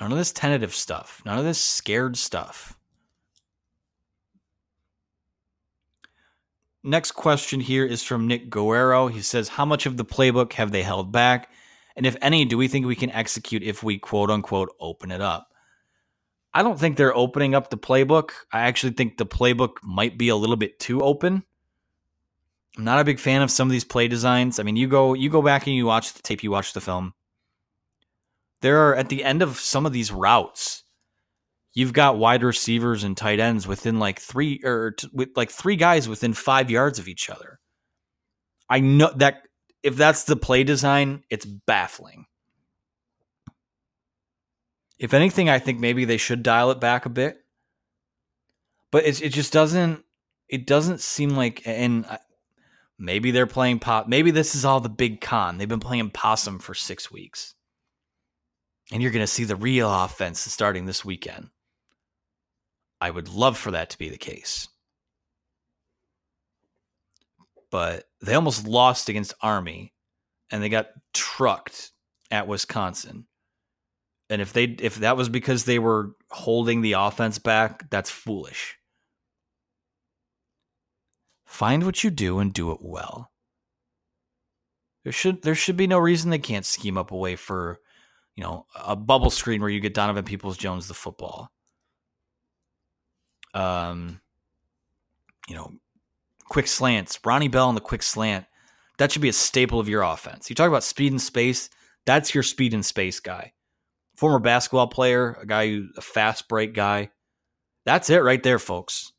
None 0.00 0.12
of 0.12 0.18
this 0.18 0.32
tentative 0.32 0.74
stuff. 0.74 1.22
None 1.26 1.38
of 1.38 1.44
this 1.44 1.62
scared 1.62 2.16
stuff. 2.16 2.76
Next 6.82 7.12
question 7.12 7.60
here 7.60 7.84
is 7.84 8.02
from 8.02 8.26
Nick 8.26 8.48
Guerrero. 8.48 9.08
He 9.08 9.20
says, 9.20 9.48
How 9.48 9.66
much 9.66 9.84
of 9.84 9.98
the 9.98 10.04
playbook 10.04 10.54
have 10.54 10.72
they 10.72 10.82
held 10.82 11.12
back? 11.12 11.50
And 11.94 12.06
if 12.06 12.16
any, 12.22 12.46
do 12.46 12.56
we 12.56 12.68
think 12.68 12.86
we 12.86 12.96
can 12.96 13.10
execute 13.10 13.62
if 13.62 13.82
we 13.82 13.98
quote 13.98 14.30
unquote 14.30 14.74
open 14.80 15.10
it 15.10 15.20
up? 15.20 15.48
I 16.54 16.62
don't 16.62 16.80
think 16.80 16.96
they're 16.96 17.14
opening 17.14 17.54
up 17.54 17.68
the 17.68 17.76
playbook. 17.76 18.30
I 18.50 18.60
actually 18.60 18.94
think 18.94 19.18
the 19.18 19.26
playbook 19.26 19.74
might 19.82 20.16
be 20.16 20.30
a 20.30 20.36
little 20.36 20.56
bit 20.56 20.78
too 20.80 21.02
open. 21.02 21.44
I'm 22.78 22.84
not 22.84 23.00
a 23.00 23.04
big 23.04 23.18
fan 23.18 23.42
of 23.42 23.50
some 23.50 23.68
of 23.68 23.72
these 23.72 23.84
play 23.84 24.08
designs. 24.08 24.58
I 24.58 24.62
mean, 24.62 24.76
you 24.76 24.88
go 24.88 25.12
you 25.12 25.28
go 25.28 25.42
back 25.42 25.66
and 25.66 25.76
you 25.76 25.84
watch 25.84 26.14
the 26.14 26.22
tape, 26.22 26.42
you 26.42 26.50
watch 26.50 26.72
the 26.72 26.80
film. 26.80 27.12
There 28.62 28.88
are 28.88 28.94
at 28.94 29.08
the 29.08 29.24
end 29.24 29.42
of 29.42 29.58
some 29.58 29.86
of 29.86 29.92
these 29.92 30.12
routes, 30.12 30.84
you've 31.72 31.92
got 31.92 32.18
wide 32.18 32.42
receivers 32.42 33.04
and 33.04 33.16
tight 33.16 33.40
ends 33.40 33.66
within 33.66 33.98
like 33.98 34.20
three 34.20 34.60
or 34.64 34.92
t- 34.92 35.08
with 35.12 35.30
like 35.36 35.50
three 35.50 35.76
guys 35.76 36.08
within 36.08 36.34
five 36.34 36.70
yards 36.70 36.98
of 36.98 37.08
each 37.08 37.30
other. 37.30 37.58
I 38.68 38.80
know 38.80 39.10
that 39.16 39.42
if 39.82 39.96
that's 39.96 40.24
the 40.24 40.36
play 40.36 40.64
design, 40.64 41.24
it's 41.30 41.46
baffling. 41.46 42.26
If 44.98 45.14
anything, 45.14 45.48
I 45.48 45.58
think 45.58 45.80
maybe 45.80 46.04
they 46.04 46.18
should 46.18 46.42
dial 46.42 46.70
it 46.70 46.80
back 46.80 47.06
a 47.06 47.10
bit. 47.10 47.38
But 48.90 49.06
it 49.06 49.22
it 49.22 49.30
just 49.30 49.52
doesn't 49.52 50.04
it 50.48 50.66
doesn't 50.66 51.00
seem 51.00 51.30
like 51.30 51.62
and 51.64 52.04
uh, 52.06 52.18
maybe 52.98 53.30
they're 53.30 53.46
playing 53.46 53.78
pop 53.78 54.08
maybe 54.08 54.32
this 54.32 54.54
is 54.54 54.64
all 54.64 54.80
the 54.80 54.88
big 54.88 55.20
con. 55.20 55.56
They've 55.56 55.68
been 55.68 55.80
playing 55.80 56.10
possum 56.10 56.58
for 56.58 56.74
6 56.74 57.10
weeks. 57.10 57.54
And 58.92 59.02
you're 59.02 59.12
going 59.12 59.22
to 59.22 59.26
see 59.26 59.44
the 59.44 59.56
real 59.56 59.92
offense 59.92 60.40
starting 60.40 60.86
this 60.86 61.04
weekend. 61.04 61.50
I 63.00 63.10
would 63.10 63.28
love 63.28 63.56
for 63.56 63.70
that 63.70 63.90
to 63.90 63.98
be 63.98 64.08
the 64.08 64.18
case. 64.18 64.68
But 67.70 68.04
they 68.20 68.34
almost 68.34 68.66
lost 68.66 69.08
against 69.08 69.34
Army 69.40 69.94
and 70.50 70.62
they 70.62 70.68
got 70.68 70.88
trucked 71.14 71.92
at 72.30 72.48
Wisconsin. 72.48 73.26
And 74.28 74.40
if 74.40 74.52
they 74.52 74.64
if 74.64 74.96
that 74.96 75.16
was 75.16 75.28
because 75.28 75.64
they 75.64 75.78
were 75.78 76.12
holding 76.30 76.82
the 76.82 76.92
offense 76.92 77.38
back, 77.38 77.90
that's 77.90 78.10
foolish. 78.10 78.76
Find 81.46 81.84
what 81.84 82.04
you 82.04 82.10
do 82.10 82.38
and 82.38 82.52
do 82.52 82.70
it 82.70 82.78
well. 82.80 83.32
There 85.02 85.12
should 85.12 85.42
there 85.42 85.56
should 85.56 85.76
be 85.76 85.88
no 85.88 85.98
reason 85.98 86.30
they 86.30 86.38
can't 86.38 86.64
scheme 86.66 86.96
up 86.96 87.10
a 87.10 87.16
way 87.16 87.34
for, 87.34 87.80
you 88.40 88.46
know, 88.46 88.64
a 88.74 88.96
bubble 88.96 89.28
screen 89.28 89.60
where 89.60 89.68
you 89.68 89.80
get 89.80 89.92
Donovan 89.92 90.24
Peoples 90.24 90.56
Jones 90.56 90.88
the 90.88 90.94
football 90.94 91.52
um, 93.54 94.20
you 95.48 95.54
know, 95.54 95.72
quick 96.48 96.66
slants, 96.66 97.18
Ronnie 97.24 97.48
Bell 97.48 97.68
on 97.68 97.74
the 97.74 97.80
quick 97.80 98.02
slant. 98.02 98.46
That 98.98 99.12
should 99.12 99.22
be 99.22 99.28
a 99.28 99.34
staple 99.34 99.80
of 99.80 99.88
your 99.88 100.02
offense. 100.02 100.50
You 100.50 100.56
talk 100.56 100.68
about 100.68 100.84
speed 100.84 101.12
and 101.12 101.20
space. 101.20 101.70
That's 102.06 102.34
your 102.34 102.42
speed 102.42 102.74
and 102.74 102.84
space 102.84 103.20
guy. 103.20 103.52
Former 104.16 104.38
basketball 104.38 104.88
player, 104.88 105.38
a 105.40 105.46
guy 105.46 105.68
who 105.68 105.88
a 105.96 106.02
fast 106.02 106.48
break 106.48 106.74
guy. 106.74 107.10
That's 107.86 108.10
it 108.10 108.18
right 108.18 108.42
there, 108.42 108.58
folks. 108.58 109.12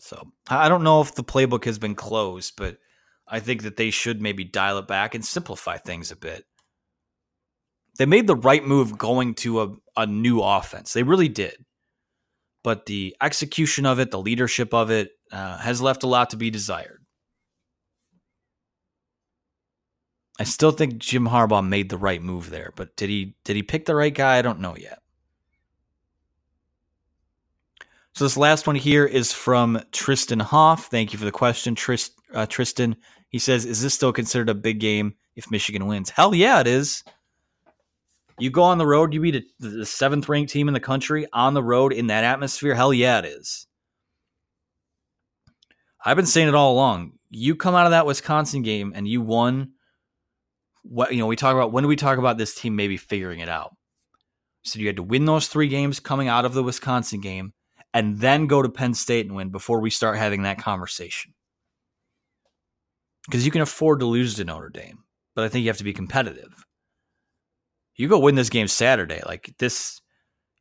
So 0.00 0.32
I 0.48 0.68
don't 0.68 0.84
know 0.84 1.02
if 1.02 1.14
the 1.14 1.24
playbook 1.24 1.64
has 1.66 1.78
been 1.78 1.94
closed, 1.94 2.54
but 2.56 2.78
I 3.26 3.40
think 3.40 3.62
that 3.62 3.76
they 3.76 3.90
should 3.90 4.22
maybe 4.22 4.44
dial 4.44 4.78
it 4.78 4.88
back 4.88 5.14
and 5.14 5.24
simplify 5.24 5.76
things 5.76 6.10
a 6.10 6.16
bit. 6.16 6.46
They 7.98 8.06
made 8.06 8.26
the 8.26 8.36
right 8.36 8.64
move 8.64 8.96
going 8.96 9.34
to 9.36 9.62
a, 9.62 9.74
a 9.96 10.06
new 10.06 10.40
offense. 10.40 10.92
They 10.92 11.02
really 11.02 11.28
did 11.28 11.56
but 12.68 12.86
the 12.86 13.16
execution 13.22 13.86
of 13.86 13.98
it, 13.98 14.10
the 14.10 14.20
leadership 14.20 14.74
of 14.74 14.90
it, 14.90 15.12
uh, 15.32 15.56
has 15.58 15.80
left 15.80 16.02
a 16.02 16.06
lot 16.06 16.30
to 16.30 16.36
be 16.36 16.50
desired. 16.50 17.02
I 20.40 20.44
still 20.44 20.70
think 20.70 20.98
Jim 20.98 21.26
Harbaugh 21.26 21.66
made 21.66 21.88
the 21.88 21.96
right 21.96 22.22
move 22.22 22.50
there, 22.50 22.72
but 22.76 22.94
did 22.96 23.08
he 23.08 23.36
did 23.44 23.56
he 23.56 23.62
pick 23.62 23.86
the 23.86 23.94
right 23.94 24.14
guy? 24.14 24.38
I 24.38 24.42
don't 24.42 24.60
know 24.60 24.76
yet. 24.76 25.00
So 28.12 28.24
this 28.24 28.36
last 28.36 28.66
one 28.66 28.76
here 28.76 29.06
is 29.06 29.32
from 29.32 29.80
Tristan 29.92 30.40
Hoff. 30.40 30.86
Thank 30.86 31.12
you 31.12 31.18
for 31.18 31.24
the 31.24 31.32
question, 31.32 31.74
Trist, 31.74 32.12
uh, 32.34 32.46
Tristan. 32.46 32.96
He 33.30 33.38
says, 33.38 33.64
"Is 33.64 33.82
this 33.82 33.94
still 33.94 34.12
considered 34.12 34.48
a 34.48 34.54
big 34.54 34.78
game 34.78 35.14
if 35.34 35.50
Michigan 35.50 35.86
wins?" 35.86 36.10
Hell 36.10 36.34
yeah, 36.34 36.60
it 36.60 36.66
is. 36.66 37.02
You 38.38 38.50
go 38.50 38.62
on 38.62 38.78
the 38.78 38.86
road, 38.86 39.12
you 39.12 39.20
beat 39.20 39.34
a, 39.34 39.42
the 39.58 39.86
seventh 39.86 40.28
ranked 40.28 40.52
team 40.52 40.68
in 40.68 40.74
the 40.74 40.80
country 40.80 41.26
on 41.32 41.54
the 41.54 41.62
road 41.62 41.92
in 41.92 42.06
that 42.06 42.24
atmosphere. 42.24 42.74
Hell 42.74 42.94
yeah, 42.94 43.18
it 43.18 43.24
is. 43.24 43.66
I've 46.04 46.16
been 46.16 46.26
saying 46.26 46.48
it 46.48 46.54
all 46.54 46.72
along. 46.72 47.12
You 47.30 47.56
come 47.56 47.74
out 47.74 47.86
of 47.86 47.90
that 47.90 48.06
Wisconsin 48.06 48.62
game 48.62 48.92
and 48.94 49.06
you 49.06 49.20
won. 49.20 49.72
What 50.82 51.12
you 51.12 51.18
know, 51.18 51.26
we 51.26 51.36
talk 51.36 51.54
about 51.54 51.72
when 51.72 51.82
do 51.82 51.88
we 51.88 51.96
talk 51.96 52.18
about 52.18 52.38
this 52.38 52.54
team 52.54 52.76
maybe 52.76 52.96
figuring 52.96 53.40
it 53.40 53.48
out? 53.48 53.76
So 54.62 54.78
you 54.78 54.86
had 54.86 54.96
to 54.96 55.02
win 55.02 55.24
those 55.24 55.48
three 55.48 55.68
games 55.68 56.00
coming 56.00 56.28
out 56.28 56.44
of 56.44 56.54
the 56.54 56.62
Wisconsin 56.62 57.20
game, 57.20 57.52
and 57.92 58.18
then 58.18 58.46
go 58.46 58.62
to 58.62 58.68
Penn 58.68 58.94
State 58.94 59.26
and 59.26 59.34
win 59.34 59.50
before 59.50 59.80
we 59.80 59.90
start 59.90 60.16
having 60.16 60.42
that 60.42 60.58
conversation. 60.58 61.34
Because 63.26 63.44
you 63.44 63.50
can 63.50 63.60
afford 63.60 64.00
to 64.00 64.06
lose 64.06 64.36
to 64.36 64.44
Notre 64.44 64.70
Dame, 64.70 65.04
but 65.34 65.44
I 65.44 65.48
think 65.48 65.64
you 65.64 65.68
have 65.68 65.78
to 65.78 65.84
be 65.84 65.92
competitive. 65.92 66.64
You 67.98 68.08
go 68.08 68.18
win 68.18 68.36
this 68.36 68.48
game 68.48 68.68
Saturday, 68.68 69.20
like 69.26 69.54
this. 69.58 70.00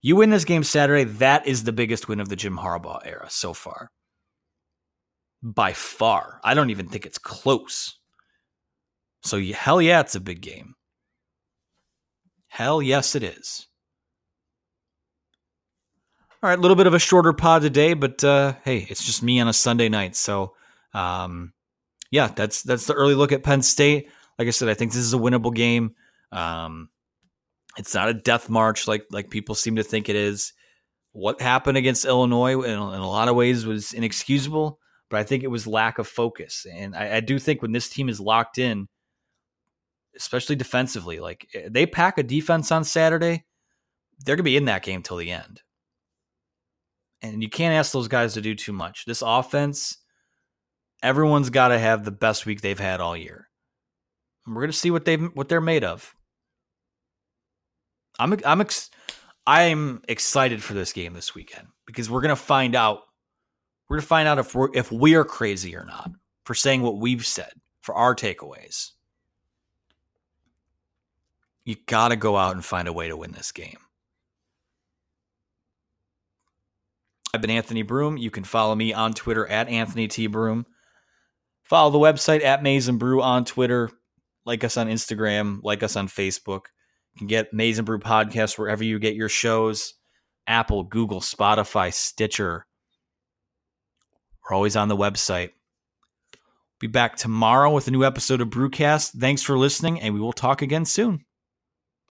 You 0.02 0.18
win 0.18 0.32
this 0.32 0.46
game 0.46 0.64
Saturday, 0.64 1.06
that 1.06 1.48
is 1.48 1.64
the 1.64 1.72
biggest 1.72 2.08
win 2.08 2.20
of 2.20 2.30
the 2.30 2.36
Jim 2.36 2.58
Harbaugh 2.58 3.00
era 3.06 3.28
so 3.30 3.54
far 3.54 3.92
by 5.42 5.74
far. 5.74 6.40
I 6.44 6.54
don't 6.54 6.70
even 6.70 6.88
think 6.88 7.06
it's 7.06 7.18
close. 7.18 7.98
So, 9.24 9.42
hell 9.42 9.82
yeah, 9.82 10.02
it's 10.02 10.16
a 10.16 10.20
big 10.20 10.42
game. 10.42 10.76
Hell 12.48 12.82
yes, 12.82 13.16
it 13.16 13.24
is. 13.24 13.68
All 16.42 16.50
right, 16.50 16.58
a 16.58 16.62
little 16.62 16.78
bit 16.78 16.88
of 16.88 16.94
a 16.94 17.00
shorter 17.00 17.34
pod 17.34 17.62
today, 17.64 17.94
but 17.94 18.24
uh, 18.24 18.54
hey, 18.64 18.86
it's 18.90 19.04
just 19.04 19.24
me 19.24 19.40
on 19.40 19.48
a 19.48 19.54
Sunday 19.54 19.90
night. 19.90 20.16
So, 20.16 20.54
um, 20.94 21.54
yeah, 22.12 22.28
that's 22.28 22.62
that's 22.62 22.86
the 22.86 22.94
early 22.94 23.16
look 23.16 23.32
at 23.32 23.44
Penn 23.44 23.62
State. 23.62 24.10
Like 24.38 24.48
I 24.48 24.52
said, 24.52 24.70
I 24.70 24.76
think 24.76 24.92
this 24.92 25.02
is 25.02 25.14
a 25.14 25.18
winnable 25.18 25.54
game. 25.54 25.96
Um, 26.32 26.90
it's 27.78 27.94
not 27.94 28.10
a 28.10 28.14
death 28.14 28.50
march 28.50 28.88
like 28.88 29.06
like 29.12 29.30
people 29.30 29.56
seem 29.56 29.76
to 29.76 29.84
think 29.84 30.10
it 30.10 30.16
is. 30.16 30.54
What 31.14 31.42
happened 31.42 31.78
against 31.78 32.06
Illinois 32.06 32.62
in, 32.62 32.72
in 32.72 32.78
a 32.78 33.08
lot 33.08 33.28
of 33.28 33.36
ways 33.36 33.66
was 33.66 33.94
inexcusable 33.94 34.80
but 35.10 35.20
I 35.20 35.24
think 35.24 35.44
it 35.44 35.48
was 35.48 35.68
lack 35.68 36.00
of 36.00 36.08
focus. 36.08 36.66
And 36.72 36.96
I, 36.96 37.18
I 37.18 37.20
do 37.20 37.40
think 37.40 37.62
when 37.62 37.72
this 37.72 37.90
team 37.90 38.10
is 38.10 38.20
locked 38.20 38.58
in, 38.58 38.88
especially 40.16 40.56
defensively, 40.56 41.20
like 41.20 41.48
eh, 41.54 41.70
they 41.70 41.86
pack 41.86 42.18
a 42.18 42.24
defense 42.24 42.72
on 42.72 42.84
Saturday, 42.84 43.46
they're 44.26 44.36
to 44.36 44.44
be 44.44 44.58
in 44.58 44.66
that 44.66 44.84
game 44.84 45.02
till 45.02 45.18
the 45.18 45.32
end. 45.32 45.62
And 47.22 47.42
you 47.42 47.50
can't 47.50 47.74
ask 47.74 47.92
those 47.92 48.08
guys 48.08 48.34
to 48.34 48.42
do 48.42 48.54
too 48.54 48.74
much. 48.74 49.06
This 49.06 49.24
offense, 49.26 49.98
everyone's 51.02 51.50
got 51.50 51.70
to 51.70 51.80
have 51.80 52.04
the 52.04 52.12
best 52.12 52.46
week 52.46 52.62
they've 52.62 52.78
had 52.78 53.00
all 53.00 53.18
year. 53.18 53.50
And 54.46 54.56
we're 54.56 54.62
going 54.64 54.72
to 54.72 54.78
see 54.78 54.92
what 54.92 55.06
they 55.06 55.16
what 55.16 55.50
they're 55.50 55.62
made 55.62 55.84
of. 55.84 56.16
I'm 58.20 58.38
I'm 58.46 58.62
ex- 58.62 58.90
I'm 59.46 60.02
excited 60.08 60.64
for 60.64 60.74
this 60.74 60.94
game 60.94 61.14
this 61.14 61.36
weekend 61.36 61.68
because 61.86 62.10
we're 62.10 62.22
to 62.22 62.36
find 62.36 62.76
out 62.76 63.02
we're 63.90 64.00
to 64.00 64.06
find 64.06 64.28
out 64.28 64.40
if 64.40 64.54
we're 64.54 64.70
if 64.74 64.92
we 64.92 65.16
are 65.16 65.24
crazy 65.24 65.76
or 65.76 65.86
not 65.86 66.12
for 66.46 66.54
saying 66.54 66.82
what 66.82 66.98
we've 66.98 67.26
said 67.26 67.52
for 67.82 67.96
our 67.96 68.16
takeaways. 68.16 68.92
You 71.64 71.76
got 71.86 72.10
to 72.10 72.16
go 72.16 72.38
out 72.38 72.56
and 72.56 72.64
find 72.64 72.88
a 72.88 72.94
way 72.94 73.10
to 73.10 73.18
win 73.18 73.34
this 73.34 73.52
game. 73.52 73.78
I've 77.34 77.42
been 77.42 77.50
Anthony 77.50 77.82
Broome. 77.82 78.18
You 78.18 78.32
can 78.32 78.46
follow 78.46 78.74
me 78.74 78.94
on 78.94 79.14
Twitter 79.14 79.46
at 79.48 79.68
Anthony 79.68 80.08
T. 80.08 80.28
Broome. 80.28 80.66
Follow 81.64 81.92
the 81.92 81.98
website 81.98 82.44
at 82.44 82.64
Maize 82.64 82.88
n 82.88 82.98
Brew 82.98 83.22
on 83.22 83.44
Twitter. 83.44 83.90
Like 84.46 84.64
us 84.64 84.78
on 84.78 84.88
Instagram. 84.88 85.60
Like 85.62 85.84
us 85.84 85.98
on 85.98 86.08
Facebook. 86.08 86.68
Can 87.18 87.28
get 87.28 87.50
n 87.54 87.86
Brew 87.86 88.00
podcast 88.00 88.58
wherever 88.58 88.84
you 88.84 89.00
get 89.00 89.16
your 89.16 89.30
shows 89.30 89.96
Apple, 90.48 90.84
Google, 90.84 91.20
Spotify, 91.20 91.94
Stitcher, 91.94 92.66
we're 94.44 94.56
always 94.56 94.76
on 94.76 94.88
the 94.88 94.96
website. 94.96 95.52
Be 96.80 96.88
back 96.88 97.18
tomorrow 97.18 97.72
with 97.72 97.88
a 97.88 97.92
new 97.92 98.06
episode 98.06 98.40
of 98.40 98.50
Brewcast. 98.50 99.20
Thanks 99.20 99.42
for 99.42 99.58
listening, 99.58 100.00
and 100.00 100.14
we 100.14 100.20
will 100.22 100.32
talk 100.32 100.62
again 100.62 100.86
soon. 100.86 101.26